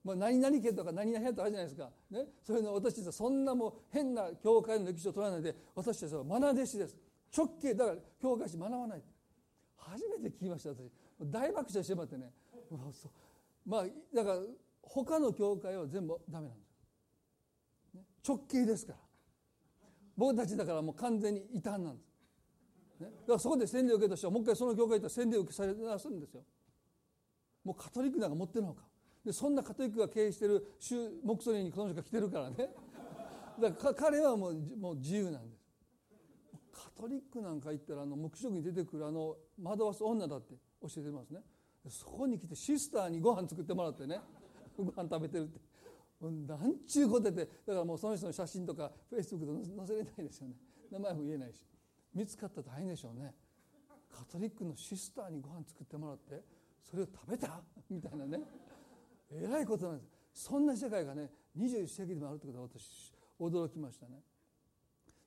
[0.04, 6.96] まあ、何々家とか何々家とかあるじゃないですか、ね、そういうの私たちはそんなもう変な教会の歴史を取らないで私たちは愛弟子です。
[7.36, 9.02] 直径だから教会史学ばない
[9.76, 10.92] 初めて聞きました私。
[11.20, 12.30] 大爆笑してもらってね。
[13.66, 14.38] まあだから
[14.80, 16.64] 他の教会は全部ダメなんで
[17.92, 18.98] す、ね、直径ですから。
[20.16, 22.02] 僕たちだからもう完全に異端なんで
[22.96, 26.42] す、ね、だからそこで洗礼を受けた人はもう一回その教会と洗礼を受けされなすんですよ。
[27.64, 28.82] もうカトリックなんか持ってるのか。
[29.24, 30.64] でそんなカトリックが経営してる
[31.24, 32.70] 木曽にこの人が来てるからね。
[33.60, 35.66] だから彼はもうもう自由なんです。
[36.72, 41.40] カトリックなんか行ったらあの黙食に出てくるあの惑わす女だって教えてますね。
[41.88, 44.20] そこに来てシスターにご飯作ってもらってね。
[44.76, 45.60] ご飯食べてるって。
[46.20, 50.54] なんちゅうことでだからもうその人の写真とかフェイスブックで載せれないですよね。
[50.90, 51.62] 名前も言えないし。
[52.14, 53.34] 見つかったら大変でしょうね。
[54.10, 56.42] カトリックのシスターにご飯作ってもらって
[56.82, 57.60] それを食べた？
[57.90, 58.40] みたいなね。
[59.30, 60.08] えらいことなんです。
[60.32, 64.22] そんな世界がね21世紀でもあるってことは私驚きましたね。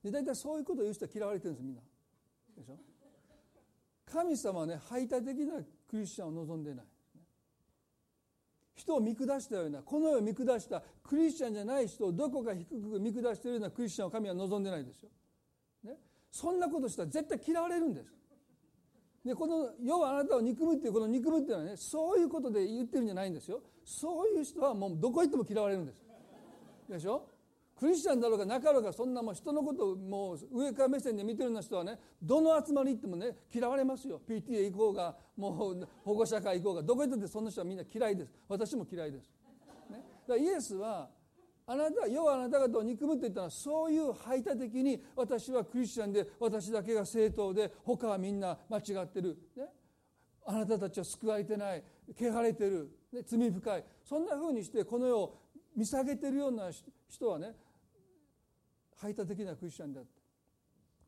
[0.04, 1.82] で大体そういうことを言う人は嫌われてるんですみんな。
[2.58, 2.78] でしょ？
[4.12, 6.86] 神様はね排他的なクリスチャンを望んでない。
[8.80, 15.10] 人を見下したようなこの世を見下したクリスチャンじゃない人をどこか低く見下しているようなクリスチャンを神は望んでないですよ、
[15.84, 15.98] ね、
[16.32, 18.14] そんなことしたら絶対嫌われるんです。
[19.26, 23.62] でこの世はあなたを憎むっていうこの憎むっていうのはねそういうことで言ってるんじゃないんですよ。
[23.84, 26.02] そういう人はもうどこ行っても嫌われるんです。
[26.90, 27.28] でしょ？
[27.80, 34.20] クリスチャンだろうがなかろうがそんなもう人のことをもう上から目線で見てるような人はねどの集まり行ってもね嫌われますよ。
[34.28, 36.84] PTA 行こうがもう保護者会行こうが。
[36.84, 38.34] どこ行ってその人はみんな嫌いです。
[38.50, 39.32] 私も嫌いです、
[39.90, 41.10] ね、だからイエスは
[41.66, 49.64] あなた世はあなた方を憎むと言ったのはそういう排他的に私はクリスチャンで私だけが正当で他はみんな間違ってる、ね、
[50.46, 51.84] あなたたちは救われてない。
[52.20, 53.84] 汚れてる、ね、罪深い。
[54.04, 55.40] そんなふうにしてこの世を
[55.78, 56.70] 見下げてるような
[57.08, 57.56] 人はね
[59.02, 60.12] 排他的なクリスチャンであって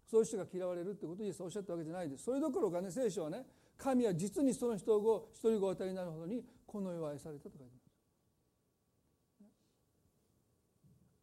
[0.09, 2.25] そういう人が嫌われるってことをイエスはおっしゃったわけじゃないです。
[2.25, 3.45] それどころかね聖書はね
[3.77, 7.91] 神は実にその人を一人ご与えになるほどにこの世を愛されたと書いてます。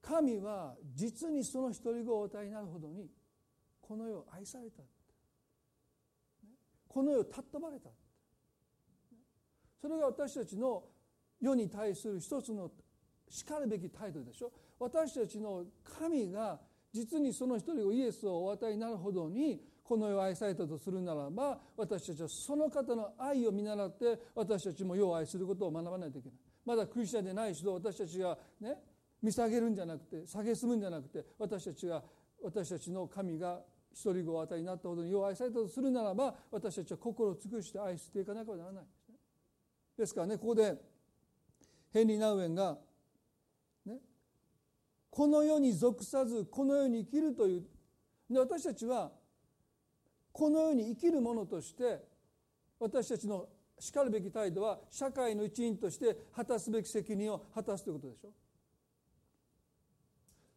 [0.02, 3.10] 神は実にその一人ご与えになるほどに
[3.80, 4.82] この世を愛された
[6.86, 7.90] この世を尊ばれた
[9.80, 10.84] それが私たちの
[11.40, 12.70] 世に対する一つの
[13.28, 14.50] しかるべき態度でしょ。
[14.78, 15.64] 私たちの
[15.98, 16.58] 神が
[16.92, 26.38] 実にその一人をイエスをお与えになるほどにこの世を愛されたとするならば私たちはその方の愛を見習って私たちも世を愛することを学ばないといけない。
[26.64, 28.76] まだクリスチャンでない人を私たちがね
[29.22, 32.02] 見下げるんじゃなくて蔑むんじゃなくて私たちが
[32.42, 33.60] 私たちの神が
[33.92, 39.14] 一人子を与えになったほどに世を愛されたとするならば私たちは心を尽くして愛していかなければならないですね。
[39.96, 40.74] ですからねここで
[41.90, 42.76] ヘンリー・ナウエンが
[45.18, 47.64] この世に属さずこの世に生きるという。
[48.30, 49.10] で私たちは
[50.30, 52.04] この世に生きる者として
[52.78, 53.48] 私たちの
[53.80, 58.28] しかるべき態度は社会の一員として果たすべき責任を果たすということでしょ。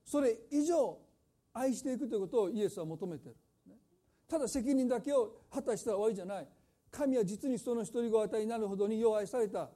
[0.05, 0.95] それ以上
[1.53, 3.35] 愛していくということをイエスは求めてる。
[4.27, 6.47] ただ責任だけを果たしたら終わりじゃない。
[6.91, 9.71] 神は実にその一人子与えになるほどによう愛された。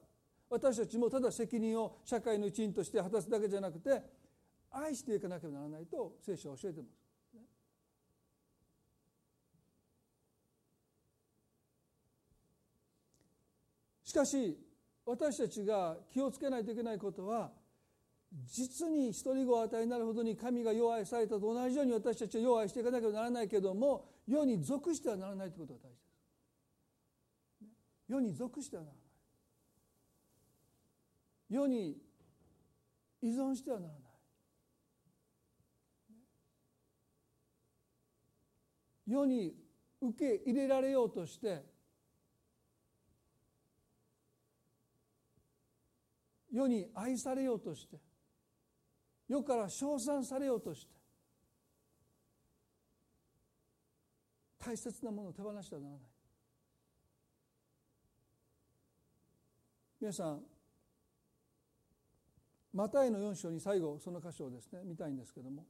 [0.48, 4.04] 私たちもただ責任を社会の一員として果たすだけじゃなくて
[4.76, 6.88] 愛していかなければならないと聖書は教えてま
[14.04, 14.58] すしかし
[15.06, 17.52] 私たちが気をつけないといけないことは
[18.48, 26.06] 実に一人子を与えになるほどに神が弱愛されたと同じように私たちは弱愛していかなければならないけれども世に属してはならないということが大事です。
[28.08, 29.04] 世に属してはならない。
[31.50, 31.98] 世に
[33.22, 34.05] 依存してはならない。
[39.08, 39.54] 世に
[40.02, 41.64] 受け入れられようとして
[46.52, 47.98] 世に愛されようとして
[49.28, 50.96] 世から称賛されようとして
[54.66, 56.02] 大切なものを手放してはならない。
[60.02, 60.42] 皆さん
[62.74, 65.66] マタイの4章に最後その箇所をですね見たいんですけども。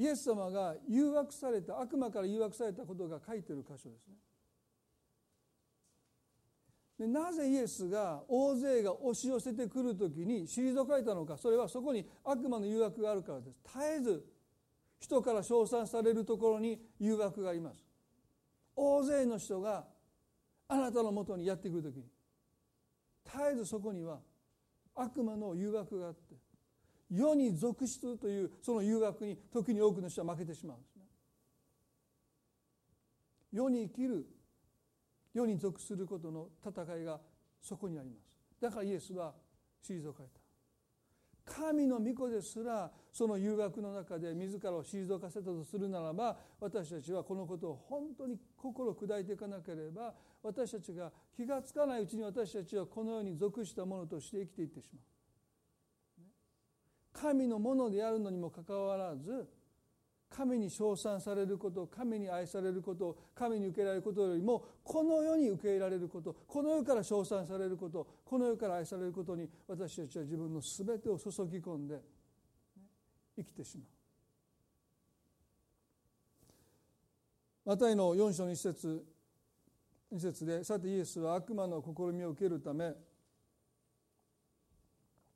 [0.00, 4.14] イエス様が誘惑された悪魔から誘惑されたことが書いてる箇所ですね。
[6.98, 13.60] でなぜイエスが大勢が押し寄せてくる時に退かれたのかそれはそこに悪魔の誘惑があるからです。
[13.62, 14.24] 絶えず
[15.00, 17.84] 人から称賛されるところに誘惑があります。
[18.74, 19.84] 大勢の人が
[20.66, 22.04] あなたのもとにやってくる時に
[23.26, 24.20] 絶えずそこには
[24.94, 26.36] 悪魔の誘惑があって
[27.10, 31.02] 世に属すというその誘惑に時に多くの人は負けてしまうんですね。
[33.52, 34.26] 世に生きる
[35.34, 37.20] 世に属することの戦いが
[37.60, 39.32] そこにありますだからイエスは
[39.84, 40.40] 退かれた
[41.44, 55.09] 神の御子ですらその誘惑の中で自らを退かせたとするならば私たちはこのことを本当に心砕いていかなければ私たちが気が付かないうちに私たちはこのように属したものとして生きていってしまう。
[57.20, 59.46] 神のものであるのにもかかわらず
[60.30, 72.00] 神に称賛されること神に愛されること神に受けられることよりもこの世に受け入れられることこの世から称賛されることこの世から愛されることに私たちは自分の全てを注ぎ込んで
[73.36, 73.86] 生きてしまう。
[77.66, 79.04] マタイの4章の一節
[80.10, 82.92] 二節でさてイエスは悪魔の試みを受けるため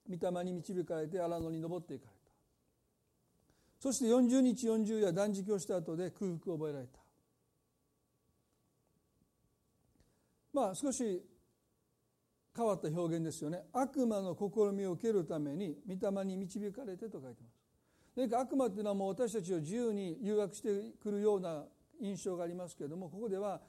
[0.08, 2.14] 御霊に導かれて荒野に登っていかれた。
[3.80, 6.98] そして40日40夜断食をした後で空腹を覚えられた。
[10.52, 11.22] まあ少し
[12.56, 13.64] 変わった表現ですよね。
[13.72, 17.64] 悪魔の試みを受けるために御霊に導かれてと書いてます。
[18.16, 20.68] 何か悪魔っていうのはもう私たちを自由に誘惑して
[21.02, 21.64] くるような
[22.00, 23.60] 印象がありますけれどもここでは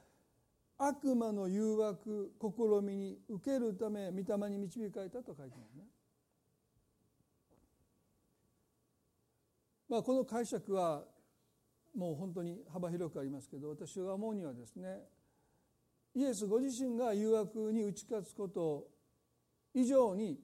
[0.78, 5.84] 悪魔の誘惑試みに受けるため御霊に導かれたと書いてますね。
[9.88, 11.04] まあ、この解釈は
[11.96, 14.98] もう本当に幅広くありますけど私が思うにはですね
[16.14, 18.88] イエスご自身が誘惑に打ち勝つこと
[19.74, 20.38] 以上に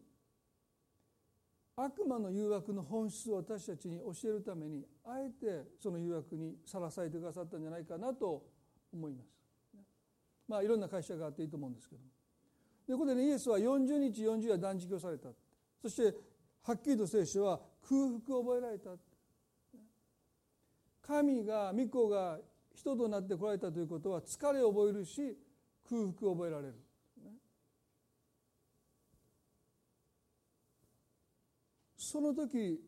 [1.76, 8.44] 悪魔の誘惑の本質を私たちに教えるためにあえてその誘惑にさらされてくださったんじゃないかなと
[8.92, 9.28] 思います。
[10.46, 12.02] まあいろんな解釈があっていいと思うんですけど
[12.88, 15.28] でここでねイエスは40日40夜断食をされた。
[15.80, 16.14] そして
[16.62, 18.90] はっきりと聖書は空腹を覚えられた。
[21.06, 22.38] 神が御子が
[22.74, 25.36] 人となってこられたということは疲れを覚えるし
[25.88, 26.74] 空腹を覚えられる。
[31.96, 32.78] その時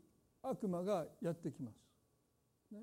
[0.42, 1.76] 悪魔がやってきます。
[2.70, 2.80] ね、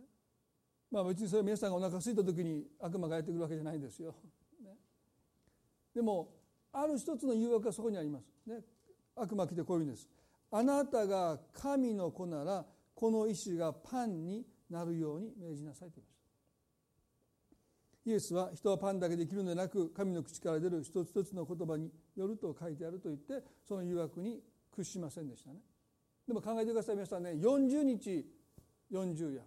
[0.90, 4.16] まあ別にそれ皆さんがお腹空いた時に悪魔がやってくるわけじゃないんですよ。
[4.64, 4.72] ね、
[5.94, 6.30] でも
[6.72, 8.26] ある一つの誘惑がそこにあります。
[8.48, 8.64] ね、
[9.16, 10.10] 悪魔来てこういうんです。
[10.50, 12.66] あなたが神の子なら
[12.96, 16.32] この石がパンになるように命じなさいと言いました。
[18.10, 24.42] イエスは人はパンだけで生きるのではなく神の口から出る一つ一つの言葉によると書いてあると言ってその誘惑に
[24.72, 25.58] 屈しませんでしたね。
[26.28, 27.32] でも考えてください皆さんね。
[27.32, 28.26] 40日
[28.92, 29.42] 40夜。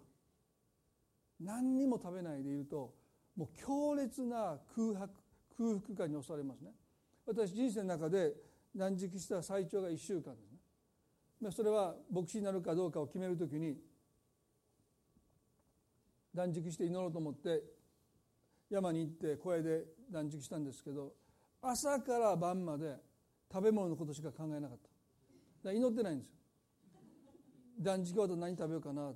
[1.41, 2.93] 何にも食べないでいると
[3.35, 5.09] もう強烈な空白
[5.57, 6.71] 空腹感に襲われますね。
[7.25, 8.33] 私人生の中で
[8.75, 10.51] 断食した最長が1週間です
[11.41, 11.51] ね。
[11.51, 13.77] それは牧師になるかどうかを決めるときに
[16.35, 17.63] 断食して祈ろうと思って
[18.69, 21.13] 山に行って小屋で断食したんですけど
[21.61, 22.95] 朝から晩まで
[23.51, 24.77] 食べ物のことしか考えなかっ
[25.63, 25.71] た。
[25.71, 26.35] 祈ってないんですよ。
[27.79, 29.13] 断食終わったら何食べようかな。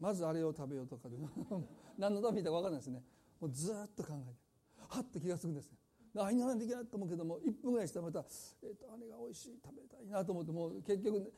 [0.00, 1.08] まずあれを食べようとか
[1.96, 3.04] 何のためにいたか分からないですね。
[3.40, 4.44] もうずっと考えて
[4.88, 5.70] はっと気が付くんです
[6.16, 8.24] あいなできないと思うけども1分ぐらいしたらまた、
[8.62, 11.32] えーと、あれが美味しい食べたいなと思ってもう結局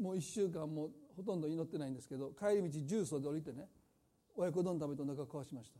[0.00, 3.68] もう1週間もほとんど祈ってないんですけど帰り道重曹で降りてね
[4.40, 5.78] 親子丼食べてお腹壊しました。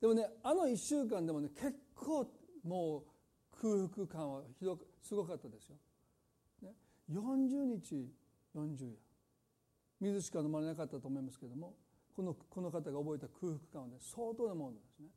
[0.00, 2.26] でもねあの1週間でもね結構
[2.64, 3.04] も
[3.52, 5.76] う空腹感はひどくすごかったですよ、
[6.62, 6.72] ね、
[7.12, 8.10] 40日
[8.56, 8.96] 40夜。
[10.00, 11.74] 水しか飲まれなかったと思いますけれども
[12.16, 15.08] このこの方が覚えた空腹感はね相当なものですね。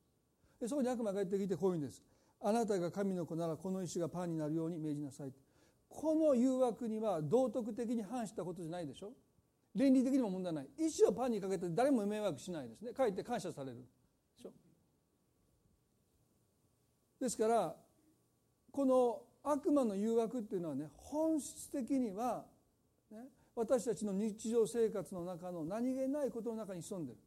[0.59, 2.03] でそこに悪魔が帰ってきてこういうんです。
[2.41, 5.32] あなたが神の子ならこの石がパンになるように命じなさい
[5.88, 9.13] この誘惑には道徳的に反したことじゃないでしょ。
[9.76, 10.67] 倫理的にも問題ない。
[10.78, 12.91] 石をパンにかけて誰も迷惑しないですね。
[12.91, 13.78] かえって感謝される。
[13.78, 14.51] でしょ？
[17.19, 17.76] ですから
[18.72, 22.45] この悪魔の誘惑っていうのはね本質的には、
[23.11, 27.17] ね、私たちの日常生活の中の何気ないことの中に潜んでる。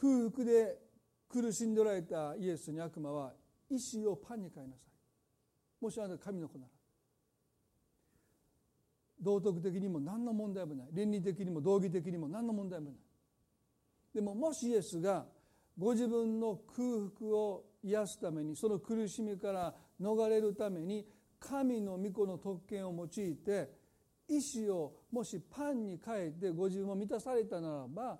[0.00, 0.78] 空腹で
[1.28, 3.32] 苦しんでおられたイエスに悪魔は
[3.68, 4.80] 石をパンに変えなさ
[5.80, 5.84] い。
[5.84, 6.70] もしあなた神の子なら。
[9.20, 10.88] 道徳的にも何の問題もない。
[10.92, 12.98] 倫理的にも道義的にも何の問題もない。
[14.14, 15.26] でももしイエスが
[15.78, 21.06] ご自分の空腹を癒すためにその苦しみから逃れるために
[21.38, 23.70] 神の御子の特権を用いて
[24.28, 28.18] 意志をもしパンに変えてご自分を満たされたならば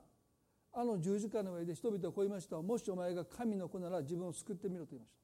[0.73, 2.61] あの十字架の上で人々はこう言いました。
[2.63, 5.20] もしお前が神の子なら自分を救ってみろと言いました。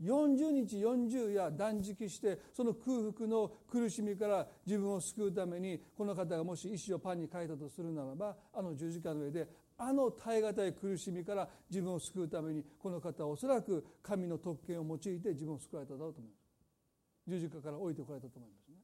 [0.00, 16.42] 40日40夜断食してその空腹の苦しみから自分を救うためにこの方がもし意志をパンに変えたとするならばあの十字架の上であの耐え難い苦しみから自分を救うためにこの方はおそらく神の特権を用いて自分を救われただろうと思います。
[17.28, 18.76] 十字架から降りてこられたと思いますね。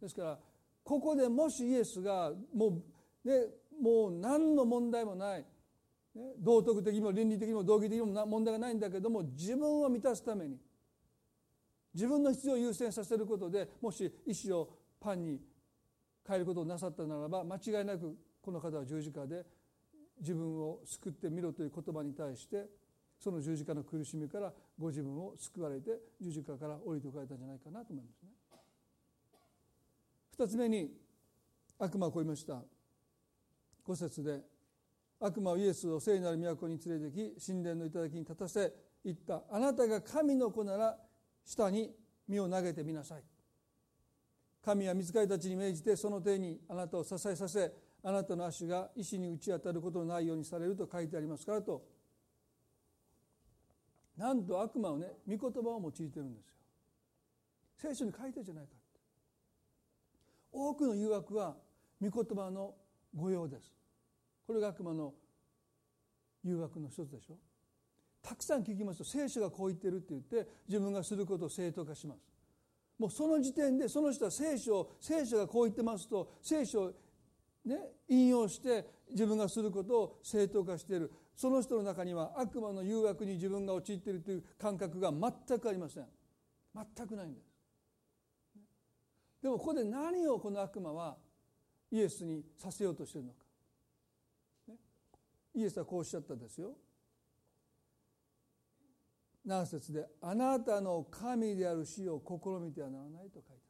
[0.00, 0.38] ですから
[0.82, 2.82] ここでもしイエスがも
[3.24, 3.46] うね
[3.80, 5.44] もう何の問題もない
[6.14, 10.58] ね、道徳的にも倫理的にも道義的にも問題がないんだけども自分を満たすために
[11.92, 14.68] 自分の必要を優先させることでもし意思を
[15.00, 15.40] パンに
[16.26, 19.44] 変えることをなさったならば間違いなくこの方は十字架で
[20.20, 22.66] 自分を救ってみろという言葉に対して
[23.18, 28.28] その十字架の苦しみからご自分を救われて十字架から降りてこられたんじゃないかなと思いますね。
[30.36, 30.90] 二つ目に
[31.78, 32.62] 悪魔はこう言いました。
[33.84, 34.40] 五節で
[35.26, 38.70] 悪魔はイエスを聖なる都に連れてき神殿の頂に立たせ
[39.02, 39.42] 言った。
[39.50, 40.98] あなたが神の子なら
[41.46, 41.90] 下に
[42.28, 43.22] 身を投げてみなさい。
[44.62, 47.72] 神は見つかりたちに命じてその手にあなたを支えさせ
[48.02, 51.82] あなたの足が石に打ち当たることのないようにされると書いてありますからと。
[54.18, 56.54] なんと悪魔はね御言葉を用いてるんですよ。
[57.76, 58.72] 聖書に書いてるじゃないか
[60.52, 61.56] 多くの誘惑は
[62.00, 62.74] 御言葉の
[63.16, 63.72] 御用です。
[64.46, 65.14] これが悪魔の
[66.42, 67.36] 誘惑の一つでしょ。
[68.22, 72.20] たくさん聞きますと聖書がこう言ってるって言って自分がすることを正当化します。
[72.98, 76.92] もうその時点でその人は聖書を聖書がこう言ってますと聖書を
[77.64, 77.78] ね
[78.08, 81.12] 引用して自分がすることを正当化している。
[81.36, 86.06] その人の中には悪魔の誘惑に自分が陥っているという感覚が全くありません。
[86.74, 87.46] 全くないんです。
[89.42, 91.16] でもここで何をこの悪魔は
[91.90, 93.43] イエスにさせようとしているのか。
[95.54, 96.74] イエスはこうおっしゃったですよ。
[99.44, 103.60] 何節で「あなたの神である死を試みてはならない」と書いてある。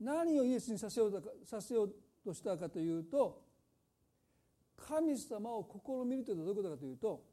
[0.00, 3.44] 何をイエスにさせようとさせようとしたかというと
[4.76, 7.24] 神様を試みるというのはどういうことかというと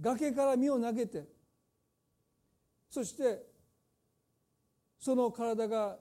[0.00, 1.28] 崖から身を投げて
[2.88, 3.46] そして
[4.98, 5.98] その体が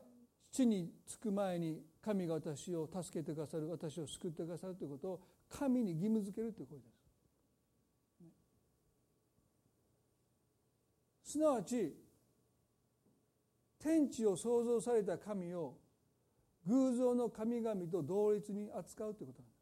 [0.52, 6.84] 地につく前に神が私を助けてくださる私を救ってくださるということを神に義務付けるということで
[11.24, 11.34] す。
[11.34, 11.96] すなわち
[13.78, 15.78] 天地を創造された神を
[16.66, 19.60] 偶像の神々と同列に扱うということなんです。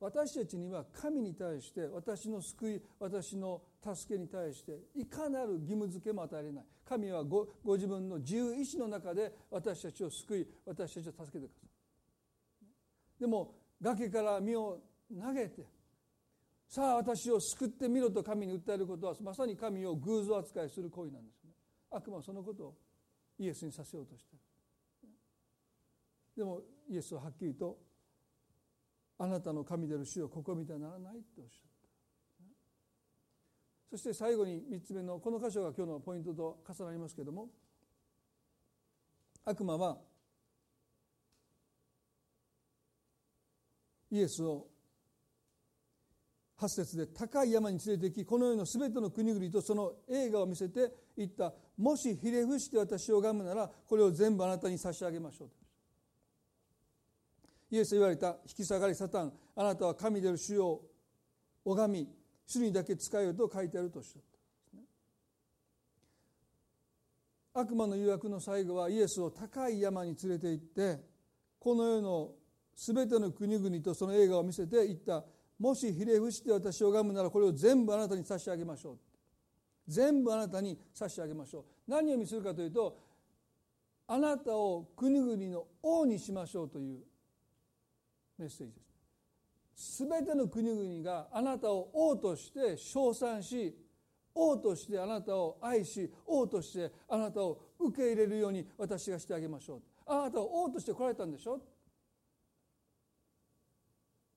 [0.00, 3.62] 私たちには神に対して私の救い私の
[3.94, 6.64] 助けに対していかなる義務付けも与えれない。
[6.86, 11.66] 神はごご自分の自由意志の中で私たちを救い私たちを助けてくださ
[13.18, 14.78] いでも崖から身を
[15.10, 15.66] 投げて
[16.68, 21.50] さあ私を救ってみろと神に訴えることはまさに神を偶像扱いする行為なんですね。
[21.90, 22.74] 悪魔はそのことを
[23.38, 24.36] イエスにさせようとして
[26.36, 27.78] でもイエスははっきりと
[29.18, 31.75] あなたの神である主を試みてはならないとおっしゃった
[33.90, 37.48] そして最後に3つ目のこの箇所が今日のポイントと重なりますけれども
[39.44, 39.98] 悪魔は
[44.10, 44.66] イエスを
[46.58, 55.48] 8節で高い山に連れて行きこの世の全ての国々とその映画を見せて言ったもしひれ伏して私を拝むならこれを全部あなたに差し上げましょう。
[57.70, 60.82] イエス言われた引き下がりサタンあなたは神である主を
[61.64, 62.08] 拝み
[62.46, 64.38] 主にだけ使えよと書いてあるとおっしゃったんで
[64.70, 64.82] すね。
[67.54, 71.00] 悪魔の誘惑の最後はイエスを高い山に連れて行って
[71.58, 72.30] この世の
[72.76, 75.24] 全ての国々とその映画を見せて言った
[75.58, 78.98] もしひれ伏して私を拝むならこれを全部あなたに差し上げましょう。
[79.88, 81.90] 全部あなたに差し上げましょう。
[81.90, 82.98] 何を意味するかというと
[84.06, 86.98] あなたを国々の王にしましょうという
[88.38, 88.85] メッセージです。
[89.76, 93.76] 全ての国々があなたを王として称賛し
[94.34, 99.80] 王としてあなたを愛し王としてあなたを受け入れるように私がしてあげましょう。
[100.06, 101.60] あなたは王として来られたんでしょ？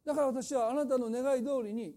[0.06, 1.96] だから私はあなたの願い通りに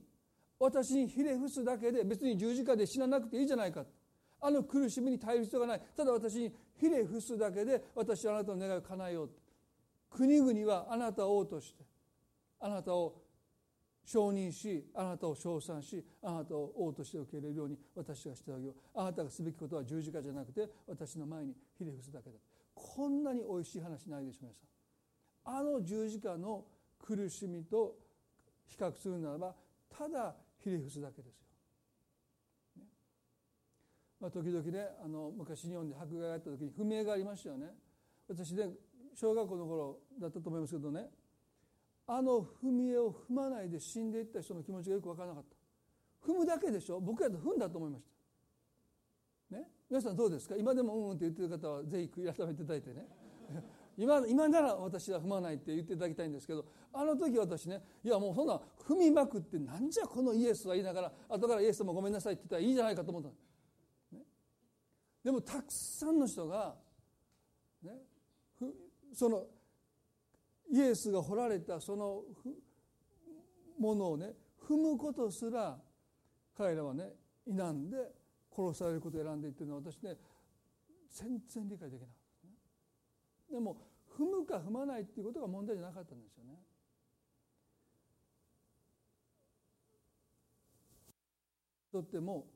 [0.59, 3.85] 私にひれ伏すだけで別に十字架で死ななくていいじゃないか。
[4.41, 5.83] あの苦しみに耐える必要がない。
[5.97, 9.31] ただ私にひれ伏すだけで私はあなたの願いを叶えよう。
[10.11, 11.85] 国々はあなたを王として
[12.61, 13.22] あなたを
[14.05, 22.37] 承認しあなたを称賛しあなたを王として受け入れるように私がしてあげようあなたがすべきことは十字架じゃなくて私の前にひれ伏すだけだ
[22.75, 26.65] こんなにおいしい話ないでしょう皆さんあの十字架の
[26.99, 27.97] 苦しみと
[28.67, 29.55] 比較するならば
[29.91, 31.47] ただひれ伏すだけですよ。
[32.77, 32.87] ね
[34.21, 37.67] まあ、時々ねあの昔日本で迫害があった時に不明がありましたよね。
[38.29, 38.69] 私ね
[39.15, 41.09] 小学校の頃だったと思いますけどね
[42.07, 46.29] あの踏み絵を踏まないで死んでいった人の気持ちがよく分からなかった。
[46.29, 47.01] 踏むだけでしょ？
[47.01, 48.05] 僕やと踏んだと思いまし
[49.51, 49.57] た。
[49.57, 49.69] ね？
[49.89, 50.57] 皆さんどうですか？
[50.57, 53.09] 今でもうんうんって言ってる方はぜひ悔い改めていただいてね。
[53.99, 64.25] 今今なら私は踏まないって言っていただきたいんですけどあの時私ねいやもうそんな踏みまくってなんじゃこのイエスは言いながら後からイエスもごめんなさいって言ったらいいじゃないかと思った、ね、
[65.23, 66.75] でもたくさんの人が、
[67.83, 68.03] ね、
[69.13, 69.47] その
[70.73, 72.23] イエスが掘られたその
[73.79, 74.31] ものをね
[74.67, 75.79] 踏むことすら
[76.57, 77.11] 彼らはね
[77.47, 77.97] 否んで
[78.57, 80.17] 殺されることを選んでいってるのは私ね
[81.11, 82.11] 全然理解できない
[83.53, 83.77] でも
[84.19, 86.55] 踏むか踏まないっていうことが問題じゃなかったんですよね。
[91.91, 92.47] とっても、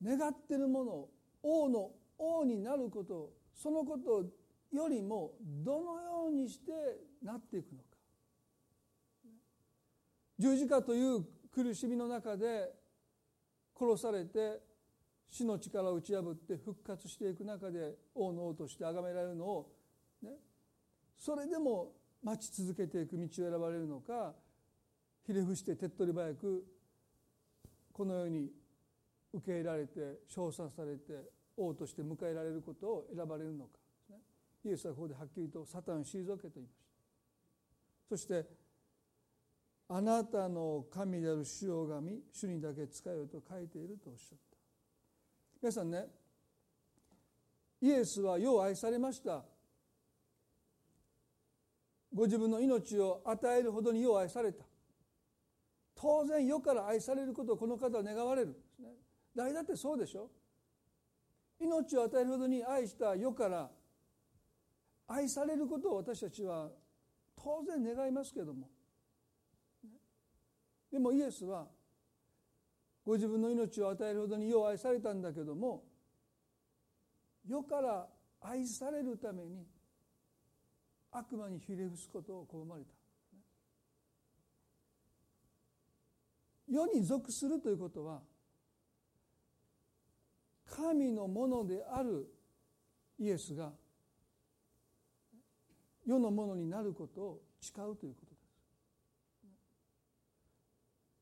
[0.00, 1.08] 願ってるもの
[1.42, 4.24] 王の王になることそのことを
[4.72, 6.72] よりもどのようにして
[7.22, 7.84] なっていくのか。
[10.38, 12.72] 十字架という苦しみの中で
[13.78, 14.60] 殺されて
[15.28, 19.72] 死の力を打ち破って復活していく中で王の王として崇められるのを、
[20.22, 20.30] ね、
[21.16, 21.92] それでも
[22.22, 24.34] 待ち続けていく道を選ばれるのか
[25.26, 26.64] ひれ伏して手っ取り早く
[27.92, 28.50] このように
[29.32, 31.12] 受け入れられて称賛されて
[31.56, 33.79] 王として迎えられることを選ばれるのか、
[34.64, 36.90] イエスはここではっきりとサタンを退けと言いました。
[38.10, 38.46] そして
[39.88, 44.56] あなたの神である主を拝み主にだけ使えよと書いているとおっしゃった。
[45.62, 46.06] 皆さんね
[47.80, 49.42] イエスは世を愛されました。
[52.12, 54.64] ご自分の命を与えるほどに世を愛された。
[55.94, 58.88] 当然世から愛されることをこの方は願われるんですね。
[59.34, 60.28] 誰だってそうでしょ。
[61.60, 63.70] 命を与えるほどに愛した世から
[65.12, 66.70] 愛されることを私たちは
[67.36, 68.68] 当然願いますけども。
[70.92, 71.66] でもイエスは
[73.04, 75.84] ご自分の命を与えるほどに世を愛されたんだけども
[77.46, 78.08] 世から
[78.40, 79.66] 愛されるために
[81.12, 82.90] 悪魔にひれ伏すことを拒まれた。
[86.68, 88.20] 世に属するということは
[90.66, 92.32] 神のものである
[93.18, 93.72] イエスが
[96.10, 98.50] 世のものになることを誓うということです。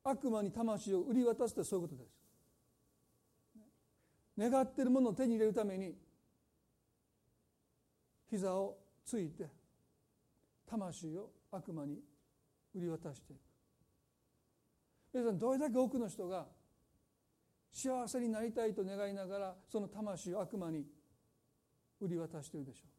[0.03, 2.17] 悪魔に魂を売り渡すってそういうことです。
[4.39, 5.95] 願っているものを手に入れるために
[8.31, 9.47] 膝をついて
[10.67, 11.99] 魂を悪魔に
[12.75, 13.41] 売り渡していく。
[15.13, 16.47] 皆さんどれだけ多くの人が
[17.73, 20.87] 幸せになりたいと願いながらその魂を悪魔に
[22.01, 22.99] 売り渡しているでしょうか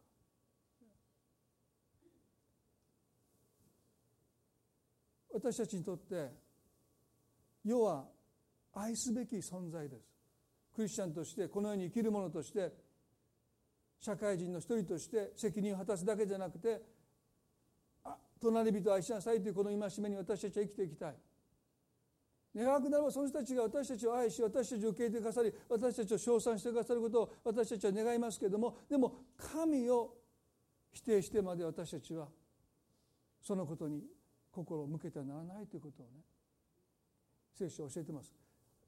[5.39, 6.31] 私たちにとって
[7.63, 8.05] 世は
[8.73, 10.03] 愛すべき存在です。
[10.75, 12.71] クリスチャンとしてこの世に生きる者として
[13.99, 16.81] 社会人の一人として責任を果たすだけじゃなくて
[18.41, 21.15] 隣人を愛しなさいというこの戒めに私たちは生きていきたい。
[22.55, 30.15] 願くなればその人たちが私たちを愛し私たちを受け入れてくださり私たちを称賛してくださることを私たちは願いますけれどもでも神を
[30.91, 32.27] 否定してまで私たちは
[33.41, 34.01] そのことに
[34.51, 36.21] 心を向けてはならないということをね
[37.55, 38.33] 聖書は教えてます。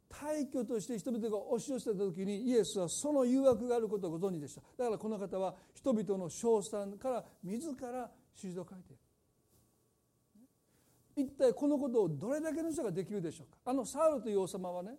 [0.09, 4.61] 大挙として人々が押し寄せた時にイエスはその誘惑があることをご存知でした。
[4.77, 9.01] だからこの方は人々の称賛から自ら指示を書いている。
[11.15, 13.57] 一体このことをどれだけの人ができるでしょうか。
[13.65, 14.91] あのサウルという王様はね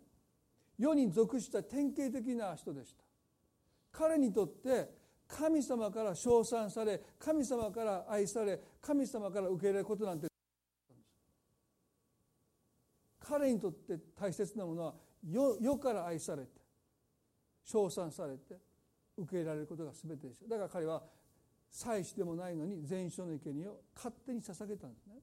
[0.78, 3.04] 世に属した典型的な人でした。
[3.92, 4.90] 彼にとって
[5.28, 10.31] 神様から称賛され神様から愛され神様から受け入れることなんて
[13.42, 14.94] 彼にとって大切なものは
[15.60, 16.48] 世から愛されて
[17.64, 18.56] 称賛されて
[19.18, 21.02] 受け入れられることが全てでしただから彼は
[21.68, 25.14] 祭司でもないのに全焼の生贄を勝手に捧げたんですね。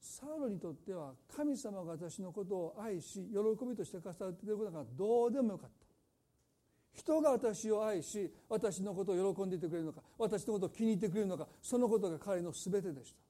[0.00, 5.86] サウロにとっては神様が私のことを愛し喜びとして重ねていることがどうでもよかった。
[6.92, 13.27] 人が私を愛し私のことを喜んでいてくれるのか私のことを気に入ってくれるのかそのことが彼の全てでした。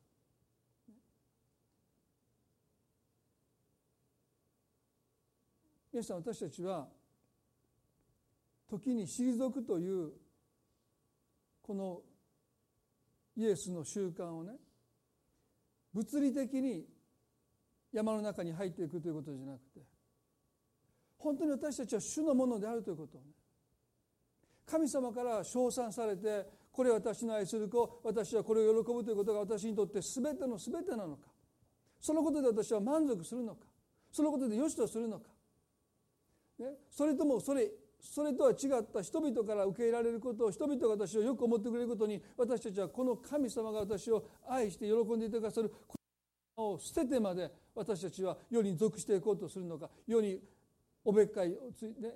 [5.99, 6.87] 皆さん私たちは
[8.71, 10.13] 時に退くという
[11.61, 12.03] この
[13.37, 14.53] イエスの習慣をね
[15.93, 16.85] 物理的に
[17.93, 19.81] 山の中に入っていくということじゃなくて
[21.19, 23.27] 本当に私たちは主のものであるということをね
[24.71, 31.27] 神様から称賛されてこれ私の愛する子私はこれを喜ぶということが私にとって全ての全てなのか
[32.01, 33.67] そのことで私は満足するのか
[34.13, 35.29] そのことで良しとするのか、
[36.59, 37.69] ね、それともそれ
[38.01, 45.73] それとは違った人々から受け入れられることを人々が私をよく思ってくれることに私たちはこの神様が私を愛して喜んでいてくださる
[46.57, 50.41] を捨ててまで私たちは世に属していこうとするのか世に
[51.05, 52.15] おべっかいをついて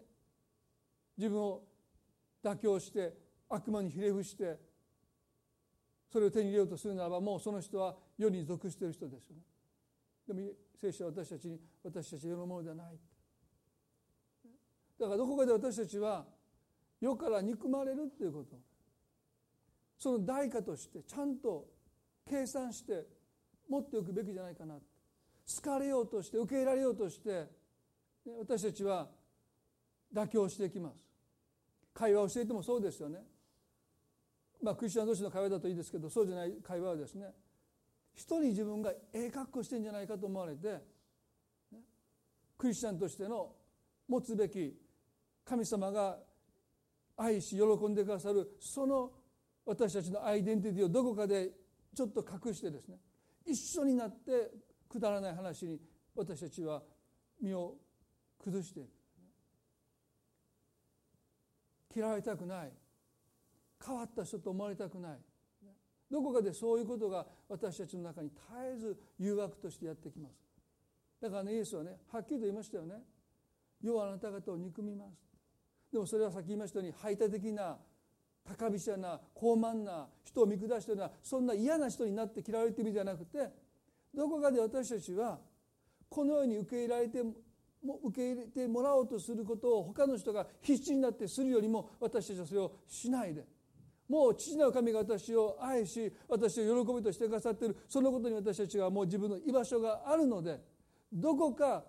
[1.16, 1.62] 自分を
[2.44, 3.14] 妥協して
[3.48, 4.56] 悪魔にひれ伏して
[6.12, 9.42] それを手に入れようとするならばもうその人は世に属している人ですよね。
[10.26, 10.40] でも
[10.80, 12.98] 聖書は私たちに私たち世のものではない
[15.02, 16.24] だからどこかで私たちは
[17.00, 18.56] 世から憎まれるっていうこと。
[19.98, 21.66] その代価としてちゃんと
[22.24, 23.04] 計算して
[23.68, 24.76] 持っておくべきじゃないかな。
[24.76, 24.80] 好
[25.60, 27.48] かれようとして受け入れられようとして
[28.38, 29.08] 私たちは
[30.14, 31.04] 妥協していきます。
[31.92, 33.24] 会話をしていてもそうですよね。
[34.62, 37.26] まあクリスチャン同士の会話だといいですけどそうじゃない会話はですね
[38.14, 40.78] 一人自分がええ格好してんじゃないかと思われて
[42.56, 43.56] クリスチャンとしての
[44.06, 44.81] 持つべき
[45.44, 46.18] 神様が
[47.16, 49.10] 愛し喜んでくださるその
[49.64, 51.50] 私たちのアイデンティティをどこかで
[51.94, 52.96] ちょっと隠してですね
[53.46, 54.50] 一緒になって
[54.88, 55.78] くだらない話に
[56.14, 56.82] 私たちは
[57.40, 57.74] 身を
[58.42, 58.80] 崩して
[61.94, 62.72] 嫌われたくない
[63.84, 65.18] 変わった人と思われたくない
[66.12, 68.40] どこかでそういうことが私たちの中に絶
[68.74, 70.34] えず誘惑としてやってきます。
[71.22, 72.96] だからねイエスはねはっきりと言いましたよね。
[73.80, 75.31] 世はあなた方を憎みます。
[75.92, 77.76] でもそれはさっき言いましたように排他的な
[78.44, 83.38] 高飛車な高慢な人を見下してるようなそんな嫌な人になって嫌われているんじゃなくて
[84.14, 85.38] どこかで私たちは
[86.08, 93.44] このように受け入れられても受け入れてもらおうとすることを他の人が必死になってするよりも私たちはそれをしないで。
[94.08, 100.60] もう父なる神が私を愛し私を喜びとしてくださっているそのことに私たちがもう自分の居場所があるので
[101.10, 101.84] どこか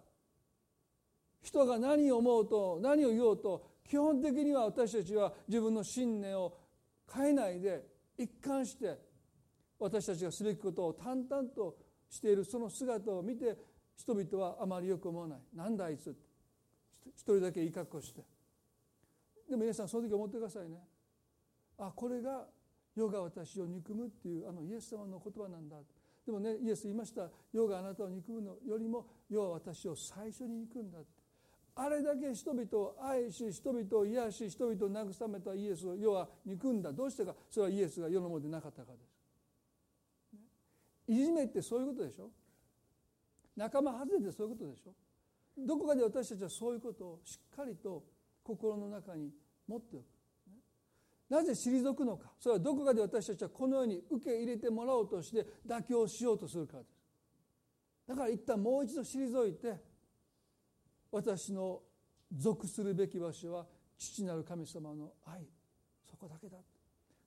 [1.42, 6.58] 人が何を思うと何を言おうと基本的には私たちは自分の信念を
[7.14, 7.86] 変えないで
[8.18, 8.98] 一貫して
[9.80, 11.76] 私たちがすべきことを淡々と
[12.10, 13.58] しているその姿を見て
[13.96, 15.40] 人々はあまりよく思わない。
[15.54, 16.16] なんだあいつ
[17.16, 18.22] 一人だけいい格好して。
[19.50, 20.78] でも皆さんその時思ってくださいね。
[21.78, 22.46] あこれが
[22.96, 25.78] 世が私を憎むっていうあのイエス様の言葉なんだ。
[26.26, 31.23] でもねイエス言いました世があなたを憎むのよりも世は私を最初に憎んだって。
[31.76, 36.92] あれだけ人々を愛し人々を癒し人々を慰めたイエスを世は憎んだ。
[36.92, 37.34] どうしてか。
[37.50, 39.14] それはイエスが世のものでなかったからです。
[41.08, 42.30] いじめってそういうことでしょ。
[43.56, 44.94] 仲間外れてそういうことでしょ。
[45.58, 48.04] どこかで私たちはそういうことをしっかりと
[48.44, 49.32] 心の中に
[49.68, 50.06] 持っておく。
[51.30, 52.32] なぜ退くのか。
[52.40, 57.04] それはどこかで私たちはこのように受け入れてもらおうとして妥協しようとするからです。
[58.08, 59.93] だから一旦もう一度退いて
[61.14, 61.80] 私の
[62.36, 63.66] 属するべき場所は
[63.98, 65.42] 父なる神様の愛。
[66.10, 66.58] そこだけだ。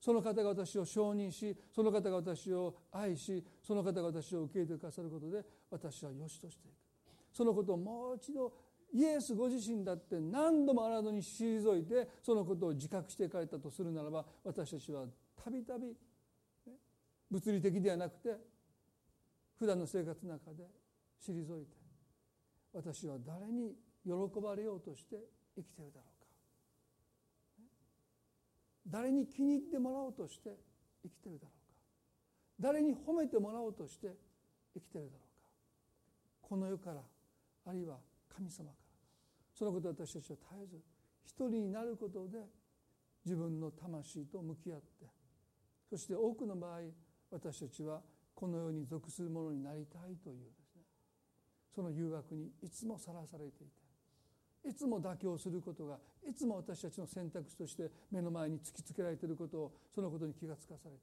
[0.01, 6.75] その方が私を承認しその方が私を愛しその方が私を受け入れてくださることで私は良しとしていく。
[7.33, 8.53] そのことをもう一度
[8.93, 15.05] イエスご自身だって何度もあなたに退いてそのことを自覚していかれたとするならば私たちは
[15.45, 15.95] たびたび
[17.31, 18.37] 物理的ではなくて
[19.59, 20.65] 普段の生活の中で
[21.25, 21.86] 退いて
[22.77, 23.75] 私は誰に
[24.05, 25.17] 喜ばれようとして
[25.57, 26.27] 生きてるだろうか。
[28.87, 30.51] 誰に気に入ってもらおうとして
[31.03, 31.75] 生きてるだろうか。
[32.61, 34.09] 誰に褒めてもらおうとして
[34.75, 35.27] 生きてるだろうか。
[36.43, 37.01] この世から
[37.65, 37.97] あるいは
[38.29, 38.77] 神様から。
[39.55, 40.77] そのこと私たちは絶えず
[41.25, 42.39] 一人になることで
[43.25, 45.07] 自分の魂と向き合って
[45.89, 46.81] そして多くの場合
[47.31, 48.03] 私たちは
[48.35, 50.66] この世に属するものになりたいという
[51.77, 53.67] その誘惑にいつもさらされてい
[54.65, 61.03] ていつも妥協することがいつも私たちの選択肢として目の前に突きつけられていることをそのことに気がつかされて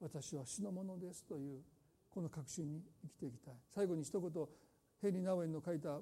[0.00, 1.60] 私は死のものですという
[2.08, 3.54] この確信に生きていきたい。
[3.74, 4.46] 最後に一言
[5.02, 6.00] ヘリ・ナウエンの書いた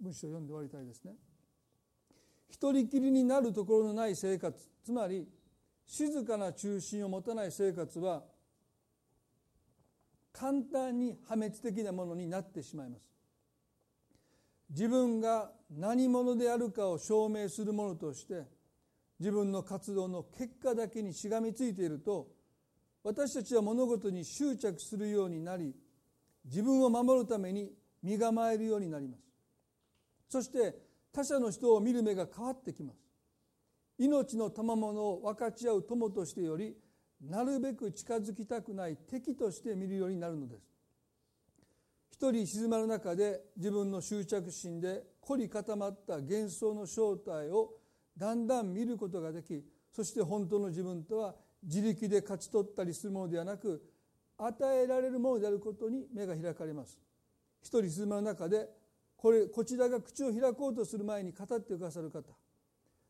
[0.00, 1.12] 文章を読んで終わりたいですね。
[2.50, 5.28] 一人きりになるところのない生活つまり
[5.86, 8.24] 静かな中心を持たない生活は
[10.38, 13.08] 簡単に破滅的なものになってしまいます。
[14.68, 18.44] 自分が何者であるかを証明するものとして
[19.18, 22.28] 自分の活動の結果だけにしがみついていると
[23.04, 25.74] 私たちは物事に執着するようになり
[26.44, 27.72] 自分を守るために
[28.02, 29.22] 身構えるようになります。
[30.28, 30.74] そして
[31.12, 32.98] 他者の人を見る目が変わってきます。
[33.98, 36.76] 命の賜物を分かち合う友としてより
[37.20, 40.76] なるべく近づきたくない敵として見るようになるのです。
[42.10, 47.74] 一人静まる中で自分の執着心で凝り固まった幻想の正体を
[48.16, 49.62] だんだん見ることができ
[49.92, 53.82] そして本当の自分とは自力で勝ち取ったりするものではなく
[54.38, 56.98] 与えられるものであることに目が開かれます。
[57.60, 58.68] 一人静まる中で
[59.16, 62.22] これこちらが口を開こうとする前に語ってくださる方。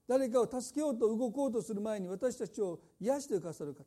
[0.09, 3.85] 誰かを助けようと動こうとする前に私たちを癒してくださる方。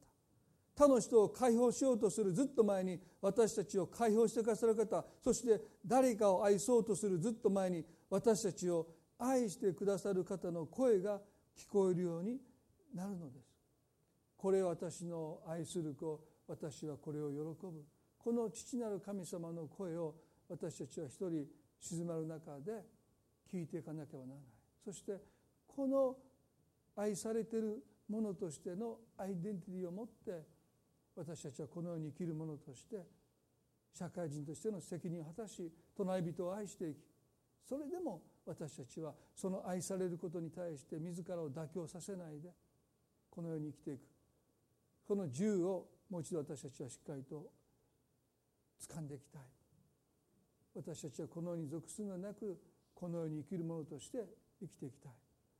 [0.80, 11.19] 他の人を解放しようとするずっと前に私たちを解放してくださる方そして誰かを愛そうとするずっと前に私たちを愛してくださる方の声が
[11.57, 12.38] 聞こえるように
[12.95, 13.49] なるのです。
[14.38, 17.84] これ私の愛する子私はこれを喜ぶ。
[18.17, 20.15] この父なる神様の声を
[20.47, 21.45] 私たちは一人
[21.82, 22.86] 静まる中で
[23.51, 24.45] 聞いていかなければならない。
[24.86, 25.17] そして
[25.67, 26.15] この
[26.95, 30.59] 愛されているものとしてのアイデンティティを持って
[31.20, 32.95] 私たちはこのように生きるものとして
[33.93, 36.97] 社会人としての責任を果たし隣人を愛していき
[37.67, 42.49] それでも私たちはその愛されることに対して自らを妥協させないで
[43.30, 43.99] このように生きていく。
[45.07, 47.45] この銃をもう一度私たちはしっかりと
[48.88, 49.41] 掴んでいきたい。
[50.76, 52.59] 私たちはこのように属するのなく
[52.95, 54.26] このように生きるものとして
[54.59, 55.11] 生きていきたい。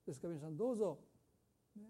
[0.08, 1.00] ですから皆さんどうぞ、
[1.76, 1.84] ね、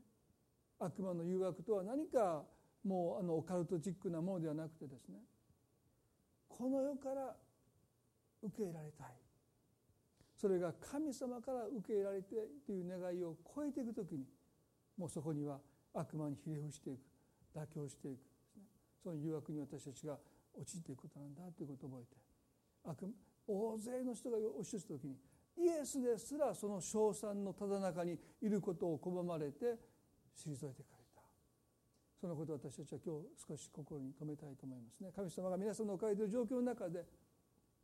[0.80, 2.44] 悪魔の誘惑とは何か
[2.86, 5.20] もうあのオカルトチックなものではなくてですね
[6.48, 7.36] この世から
[8.42, 9.08] 受け入れられたい。
[10.40, 14.24] それが神様から受け入れられてという願いを超えていく時に
[14.98, 15.60] もうそこには
[15.94, 17.00] 悪魔にひれ伏していく
[17.54, 18.16] 妥協していく、
[18.56, 18.64] ね、
[19.04, 20.18] その誘惑に私たちが
[20.54, 22.04] 陥っていくことなんだということを覚
[22.88, 23.14] えて悪
[23.48, 25.16] 大勢の人が押し寄せた時に
[25.58, 29.76] イエスですらその称賛のただ中にいることを拒まれて
[30.38, 30.99] 退いてかれた
[32.20, 35.10] そのことを私たちは今日少し心に留めたいと思いますね。
[35.16, 37.06] 神様が皆さんの置かれている状況の中で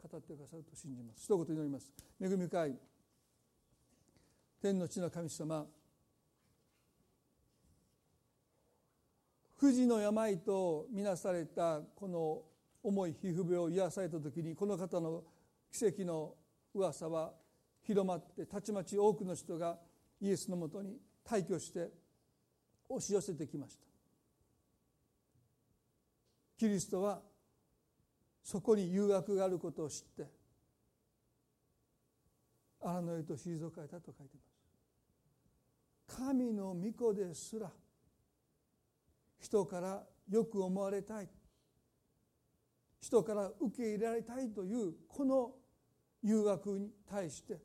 [0.01, 1.23] 語ってくださると信じます。
[1.23, 1.93] 一言祈ります。
[2.21, 2.75] 恵み深い
[4.61, 5.65] 天の地の神様
[9.57, 12.41] 不治の病とみなされたこの
[12.83, 15.23] 重い皮膚病を癒された時にこの方の
[15.71, 16.33] 奇跡の
[16.73, 17.31] 噂は
[17.83, 19.77] 広まってたちまち多くの人が
[20.21, 21.89] イエスのもとに退去して
[22.89, 23.94] 押し寄せてきました。
[26.58, 27.22] キリストは
[28.43, 30.28] そこに誘惑があることを知って
[32.82, 34.45] 荒野へと退かれたと書いていま
[36.08, 36.18] す。
[36.20, 37.72] 神の御子ですら
[39.39, 41.30] 人からよく思われたい
[43.01, 45.51] 人から受け入れられたいというこの
[46.24, 47.58] 誘惑に対して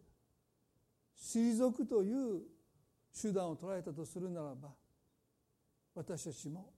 [1.18, 2.42] 退くという
[3.18, 4.70] 手段を捉えたとするならば
[5.94, 6.72] 私たちも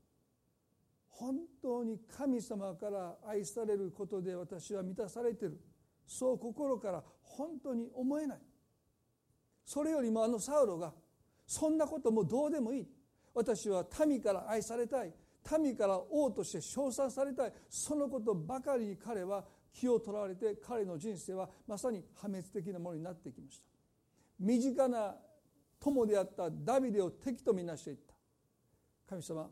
[1.13, 5.61] 本当に神様から愛されることで私は満たされてる。
[6.07, 8.39] そう心から本当に思えない。
[9.65, 10.93] それよりもあのサウロが
[11.47, 12.89] そんなこともどうでもいい。
[13.35, 15.13] 私は民から愛されたい。
[15.61, 17.53] 民から王として称賛されたい。
[17.69, 23.65] そのことばかりに彼は気を取られて彼の人生はまさに破滅的なものになってきました。
[24.41, 25.15] 身近な
[25.79, 28.15] 友であったダビデを敵とみなしていった。
[29.09, 29.49] 神様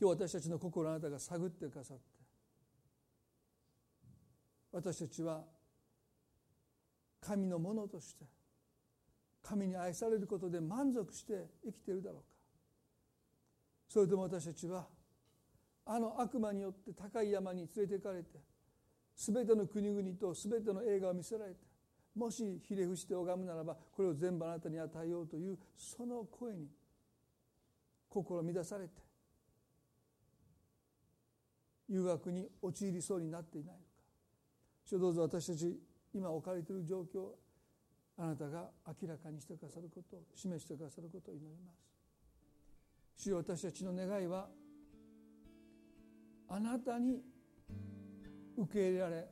[0.00, 2.02] 今日私たちの心あなたが探ってくださって
[4.72, 5.42] 私たちは
[7.20, 8.24] 神のものとして
[9.42, 12.24] 神に愛されることで満足して生きているだろうか。
[13.88, 14.86] それとも私たちは
[15.86, 18.28] あの悪魔によって高い山に連れて行かれて
[19.16, 21.58] 全ての国々と全ての映画を見せられて
[22.16, 26.66] もしひれ伏して拝むならばこれを全部あなたに与えようというその声に
[28.08, 29.03] 心乱されて
[31.88, 33.84] 誘惑に陥りそうになっていないのか。
[34.84, 35.80] 主どうぞ私たち
[36.12, 37.32] 今置かれている状況
[38.16, 38.70] あなたが
[39.02, 41.84] 明らかにしてくださることを示してくださることを祈ります。
[43.16, 44.48] 主よ私たちの願いは
[46.48, 47.22] あなたに
[48.56, 49.28] 受け入れられ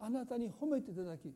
[0.00, 1.34] あなたに褒めていただき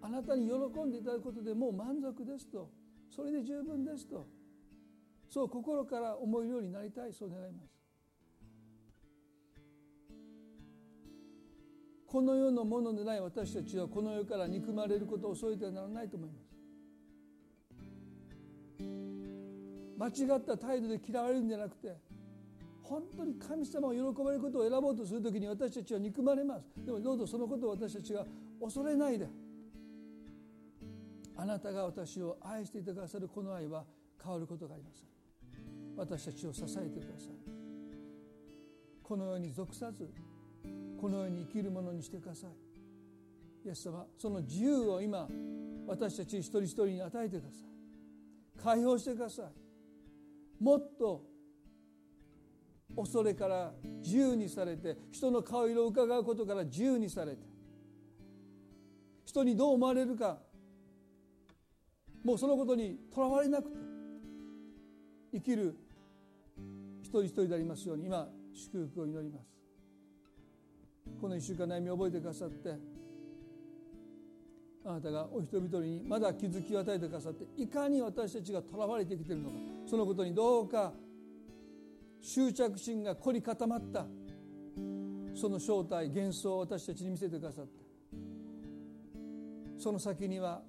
[0.00, 2.70] あなたに喜んでいただくことでもう満足ですと
[3.08, 4.26] それで十分ですと
[5.28, 7.83] そう心から思えるようになりたいそう願います。
[12.14, 16.30] この世のものでない私たちはこの世から憎まれることを恐れてはならないと思い
[19.98, 20.24] ます。
[20.24, 21.92] 間違った態度で嫌われるんじゃなくて
[22.84, 26.70] 本当に神様が喜ばれることを選ぼうとする時に私たちは憎まれます。
[26.86, 28.24] でもどうぞそのことを私たちが
[28.60, 29.26] 恐れないで
[31.34, 33.82] あなたが私を愛していてくださるこの愛は
[34.22, 35.06] 変わることがありません。
[35.96, 37.32] 私たちを支えてください。
[39.02, 40.08] この世に属さず
[41.00, 42.50] この世に生きるものにしてください。
[43.66, 45.28] イエス様その自由を今
[45.86, 48.62] 私たち一人一人に与えてください。
[48.62, 50.62] 解放してください。
[50.62, 51.34] もっと
[52.96, 57.38] 恐れから自由にされて人の顔色を伺うことから自由にされて
[59.24, 60.38] 人にどう思われるか
[62.22, 63.76] もうそのことにとらわれなくて
[65.32, 65.76] 生きる
[67.02, 69.53] 一人一人でありますように今祝福を祈ります。
[71.20, 72.74] この1週間悩みを覚えてくださって
[74.84, 79.56] あなたがお人々にまだ気づきを与えてくださっていかに私たちがとらわれてきているのか
[79.86, 80.92] そのことにどうか
[82.20, 84.06] 執着心が凝り固まった
[85.34, 87.84] その正体幻想を私たちに見せてくださって
[89.78, 90.62] その先には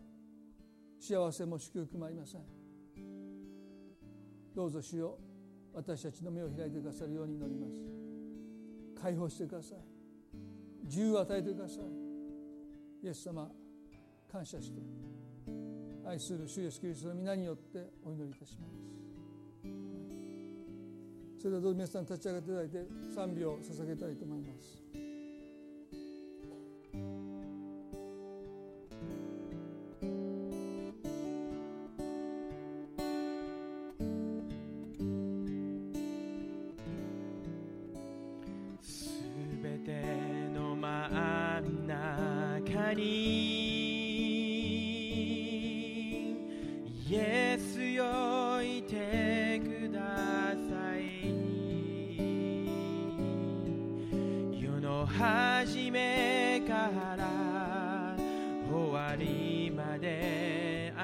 [1.00, 2.42] 幸せも祝福もありません。
[4.56, 5.18] どうぞ主よ
[5.74, 7.74] 私たちの目を開いてくださるように祈ります。
[9.02, 9.95] 解放してください。
[10.86, 13.06] 自由を与えてください。
[13.06, 13.50] イエス様
[14.32, 14.80] 感謝して。
[16.08, 18.74] 愛する主イエスキリストの皆によってお祈りいたします。
[21.40, 22.78] それではどうぞ皆さん立ち上がっていただいて
[23.14, 24.85] 賛美を捧げたいと思います。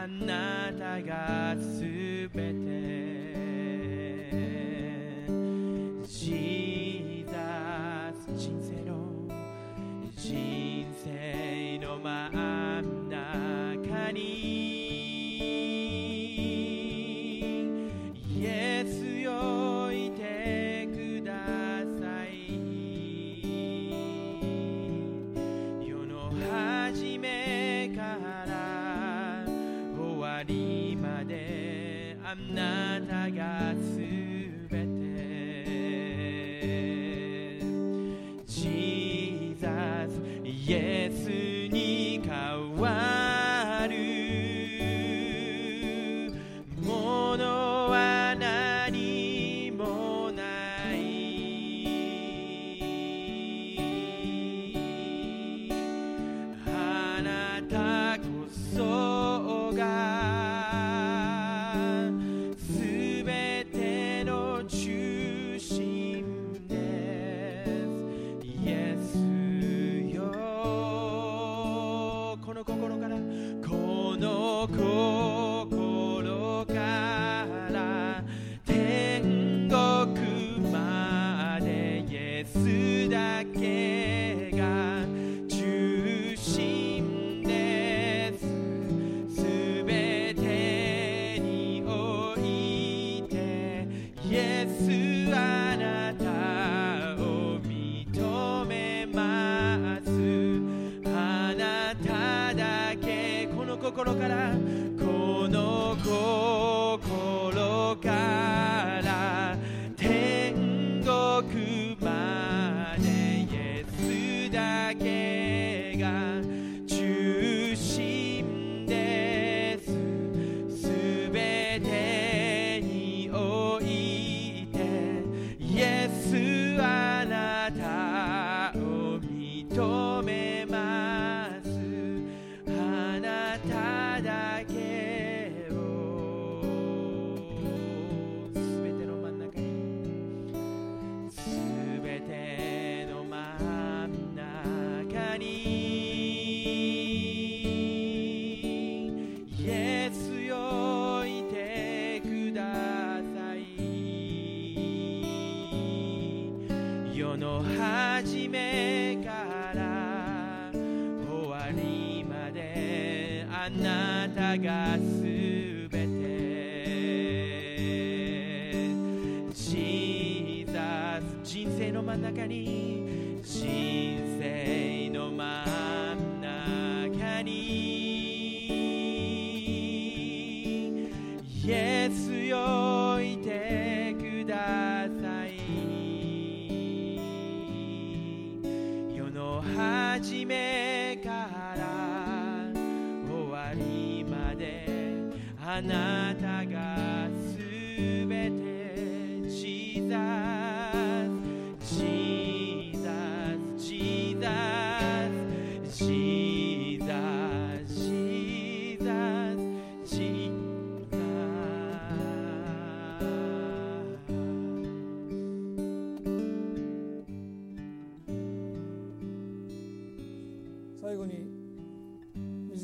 [0.04, 1.84] あなたがす
[2.34, 3.22] べて。
[6.08, 8.95] ジーザス人生の。
[10.18, 10.61] Jesus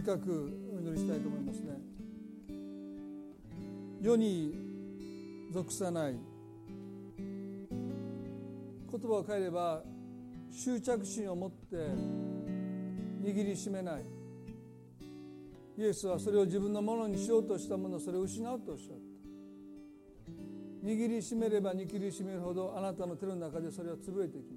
[0.07, 1.73] 短くお祈りしたいと思いますね。
[4.01, 4.55] 世に
[5.51, 6.15] 属さない。
[8.89, 9.83] 言葉を変えれば
[10.49, 11.75] 執着心を持って
[13.21, 14.05] 握りしめない。
[15.77, 18.97] イエスはそれを自分のものにしようとしたものそれを失うとおっしゃっ
[20.81, 20.87] た。
[20.87, 24.56] 握りしめれば握りしめるほどあなたの手の中でそれは潰れていきま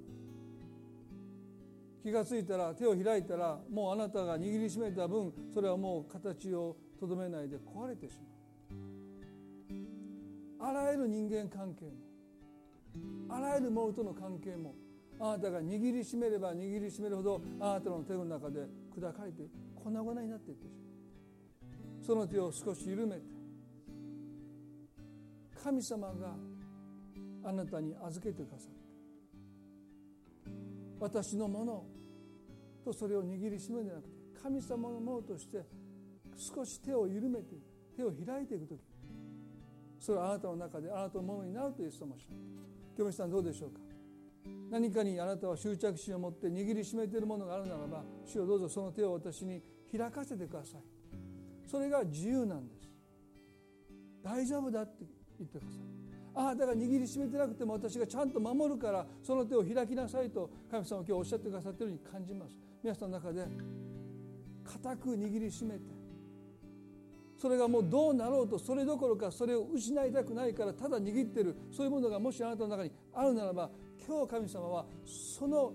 [2.01, 8.15] 気がついたら手を開いたらもうあなたが握りしめた分それはもう形をとどめないで壊れてし
[10.59, 10.69] まう。
[10.69, 11.91] あらゆる人間関係も
[13.29, 14.75] あらゆるものとの関係も
[15.19, 19.43] あなたが握りしめれば握りしめるほどあなたの手の中で砕かれて
[19.75, 20.81] 粉々になっていってしまう。
[22.03, 23.21] その手を少し緩めて
[25.63, 26.35] 神様が
[27.43, 28.81] あなたに預けてくださった
[30.99, 31.83] 私のもの
[32.83, 35.65] とそれを握りしめるんじゃなくて神様のものとして
[36.35, 37.55] 少し手を緩めて
[37.95, 38.79] 手を開いていく時。
[39.99, 43.03] それはあなたの中であなたのものになるとイエス様おっしゃった。
[43.03, 43.79] 今日さんどうでしょうか？
[44.71, 49.61] 何かにあなたは執着心を持って握りしめているものがあるならば主よどうぞその手を私に
[49.95, 50.81] 開かせてください。
[51.69, 52.89] それが自由なんです。
[54.23, 55.05] 大丈夫だって
[55.37, 55.79] 言ってください。
[56.33, 62.55] あなたが握りしめてなくても私がちゃんと守るからその手を開きなさいと神様は今日おっしゃってくださっているように感じます。
[62.83, 63.45] 皆さんの中で
[64.63, 65.81] 固く握りしめて
[67.37, 73.69] それがもうどうなろうとそれどころかそれを失いたくないからただ握ってるそういうものがもしあなたの中にあるならば
[74.07, 75.73] 今日神様はその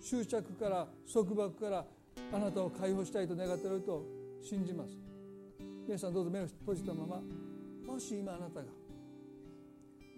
[0.00, 1.84] 執着から束縛から
[2.32, 4.04] あなたを解放したいと願っていると
[4.42, 5.10] 信じます。
[5.86, 7.20] 皆さんどうぞ目を閉じたまま
[7.84, 8.66] もし今あなたが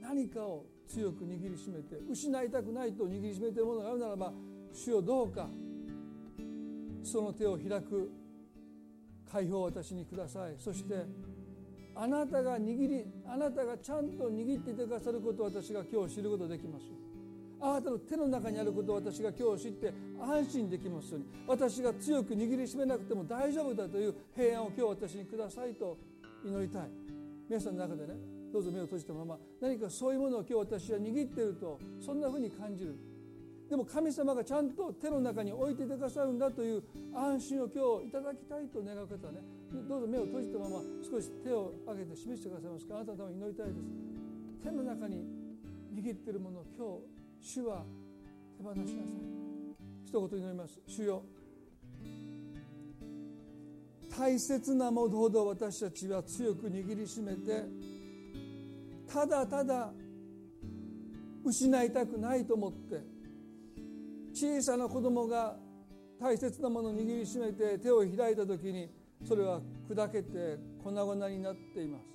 [0.03, 4.33] 何かを強く握りしめて失いたくないと握りしめているものがあるならば
[4.73, 5.49] 主をどうか
[7.03, 8.11] その手を開く
[9.31, 10.55] 解放を私にください。
[10.59, 10.95] そして
[11.95, 16.87] あなたが握りあなたがちゃんと握っていてくださることを私が今日知ることができます
[17.61, 21.27] あなたの手の中にあることを私が今日知って安心できますように。
[21.47, 25.97] 私が強く握りしめなくても大丈夫だという平安を今日私にくださいと。
[26.45, 26.83] 祈りたい。
[27.49, 28.15] 皆さんの中でね
[28.53, 32.97] どうぞ目を閉じたまま何かそういうものを今日私は握っているとそんなふうに感じる。
[33.73, 36.83] でも神様がちゃんと手の中に置いててくださるんだという
[37.15, 39.41] 安心を今日いただきたいと願う方はね
[39.89, 42.87] どうぞ目を閉じたまま少し手を挙げて示してくださいます。
[42.87, 43.79] かあなたのために祈りたいです。
[44.63, 45.25] 手の中に
[45.97, 46.85] 握っているものを今
[47.41, 47.83] 日主は
[48.59, 48.97] 手放しなさい。
[50.05, 50.81] 一言祈ります。
[50.87, 51.23] 主よ。
[54.15, 57.65] 大切なものほど私たちは強く握りしめて
[59.11, 59.91] ただただ
[61.43, 63.12] 失いたくないと思って
[64.43, 65.55] 小さな子供が
[66.21, 68.91] 大切なものを握りしめて手を開いた時に
[69.25, 72.07] それは砕けて粉々になっています。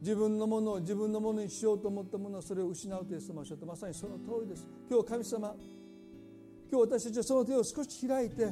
[0.00, 4.66] 自分のものを自分のものにしようと思ったものはそれを失うとイエス様おっしゃってまさにその通りです。
[4.90, 5.54] 今日神様
[6.70, 8.48] 今日私たちはその手を少し開いて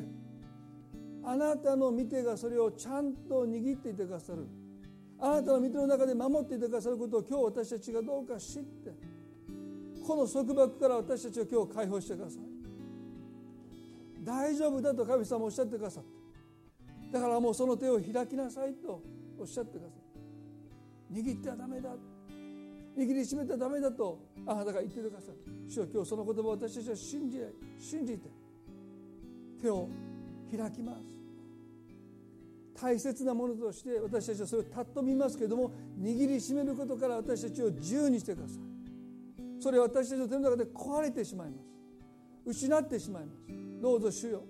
[1.25, 4.47] あなたの見てがそれをちゃんと握っていてくださる。
[5.19, 9.12] あなたの見ての中で守っていてくださることを今日私たちがどうか知って
[10.07, 12.43] この束縛から私たちを今日解放してください。
[14.25, 16.11] 大丈夫だと神様おっしゃってくださって。
[17.13, 19.03] だからもうその手を開きなさいと
[19.39, 19.95] おっしゃってくださ
[21.11, 21.15] い。
[21.15, 21.91] 握ってはダメだ。
[22.97, 27.39] 握りしめてはダメだとあなたが言ってくださる主よ今日その言葉を私たちは信じ
[27.79, 28.29] 信じて。
[29.61, 29.89] 手を
[30.51, 31.01] 開きます。
[32.75, 38.72] 大切なものとして私たちはそれを尊みますけれども握りしめることから私たちを自由にしてください。
[39.63, 41.69] それは私たちの手の中で壊れてしまいます。
[42.45, 43.39] 失ってしまいます。
[43.81, 44.43] どうぞ主よ。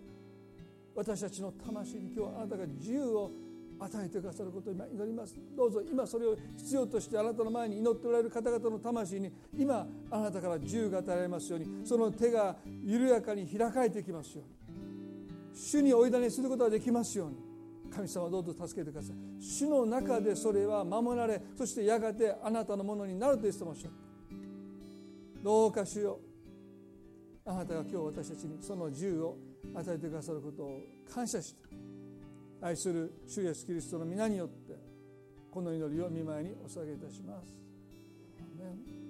[0.95, 3.31] 私たちの魂に今日あなたが自由を
[3.79, 5.37] 与えてくださることを今祈ります。
[5.55, 14.73] どうぞ今それを必要としてあなたの前に祈っておられる方々の魂に今あなたから自由が与えられますようにその手が緩やかに開かれていきますように。
[15.55, 17.37] 主にお委ねすることができますように。
[17.95, 19.17] 神様どうぞ助けてください。
[19.43, 23.93] 主の中でそれは守られそしてやがてあなたのものになると言ってましょう
[25.43, 26.21] どうか主よ
[27.45, 29.37] あなたが今日私たちにその自由を
[29.75, 30.81] 与えてくださることを
[31.13, 31.63] 感謝して
[32.61, 34.75] 愛する主イエスキリストの皆によって
[35.51, 39.02] この祈りを見舞いにお捧げいたします。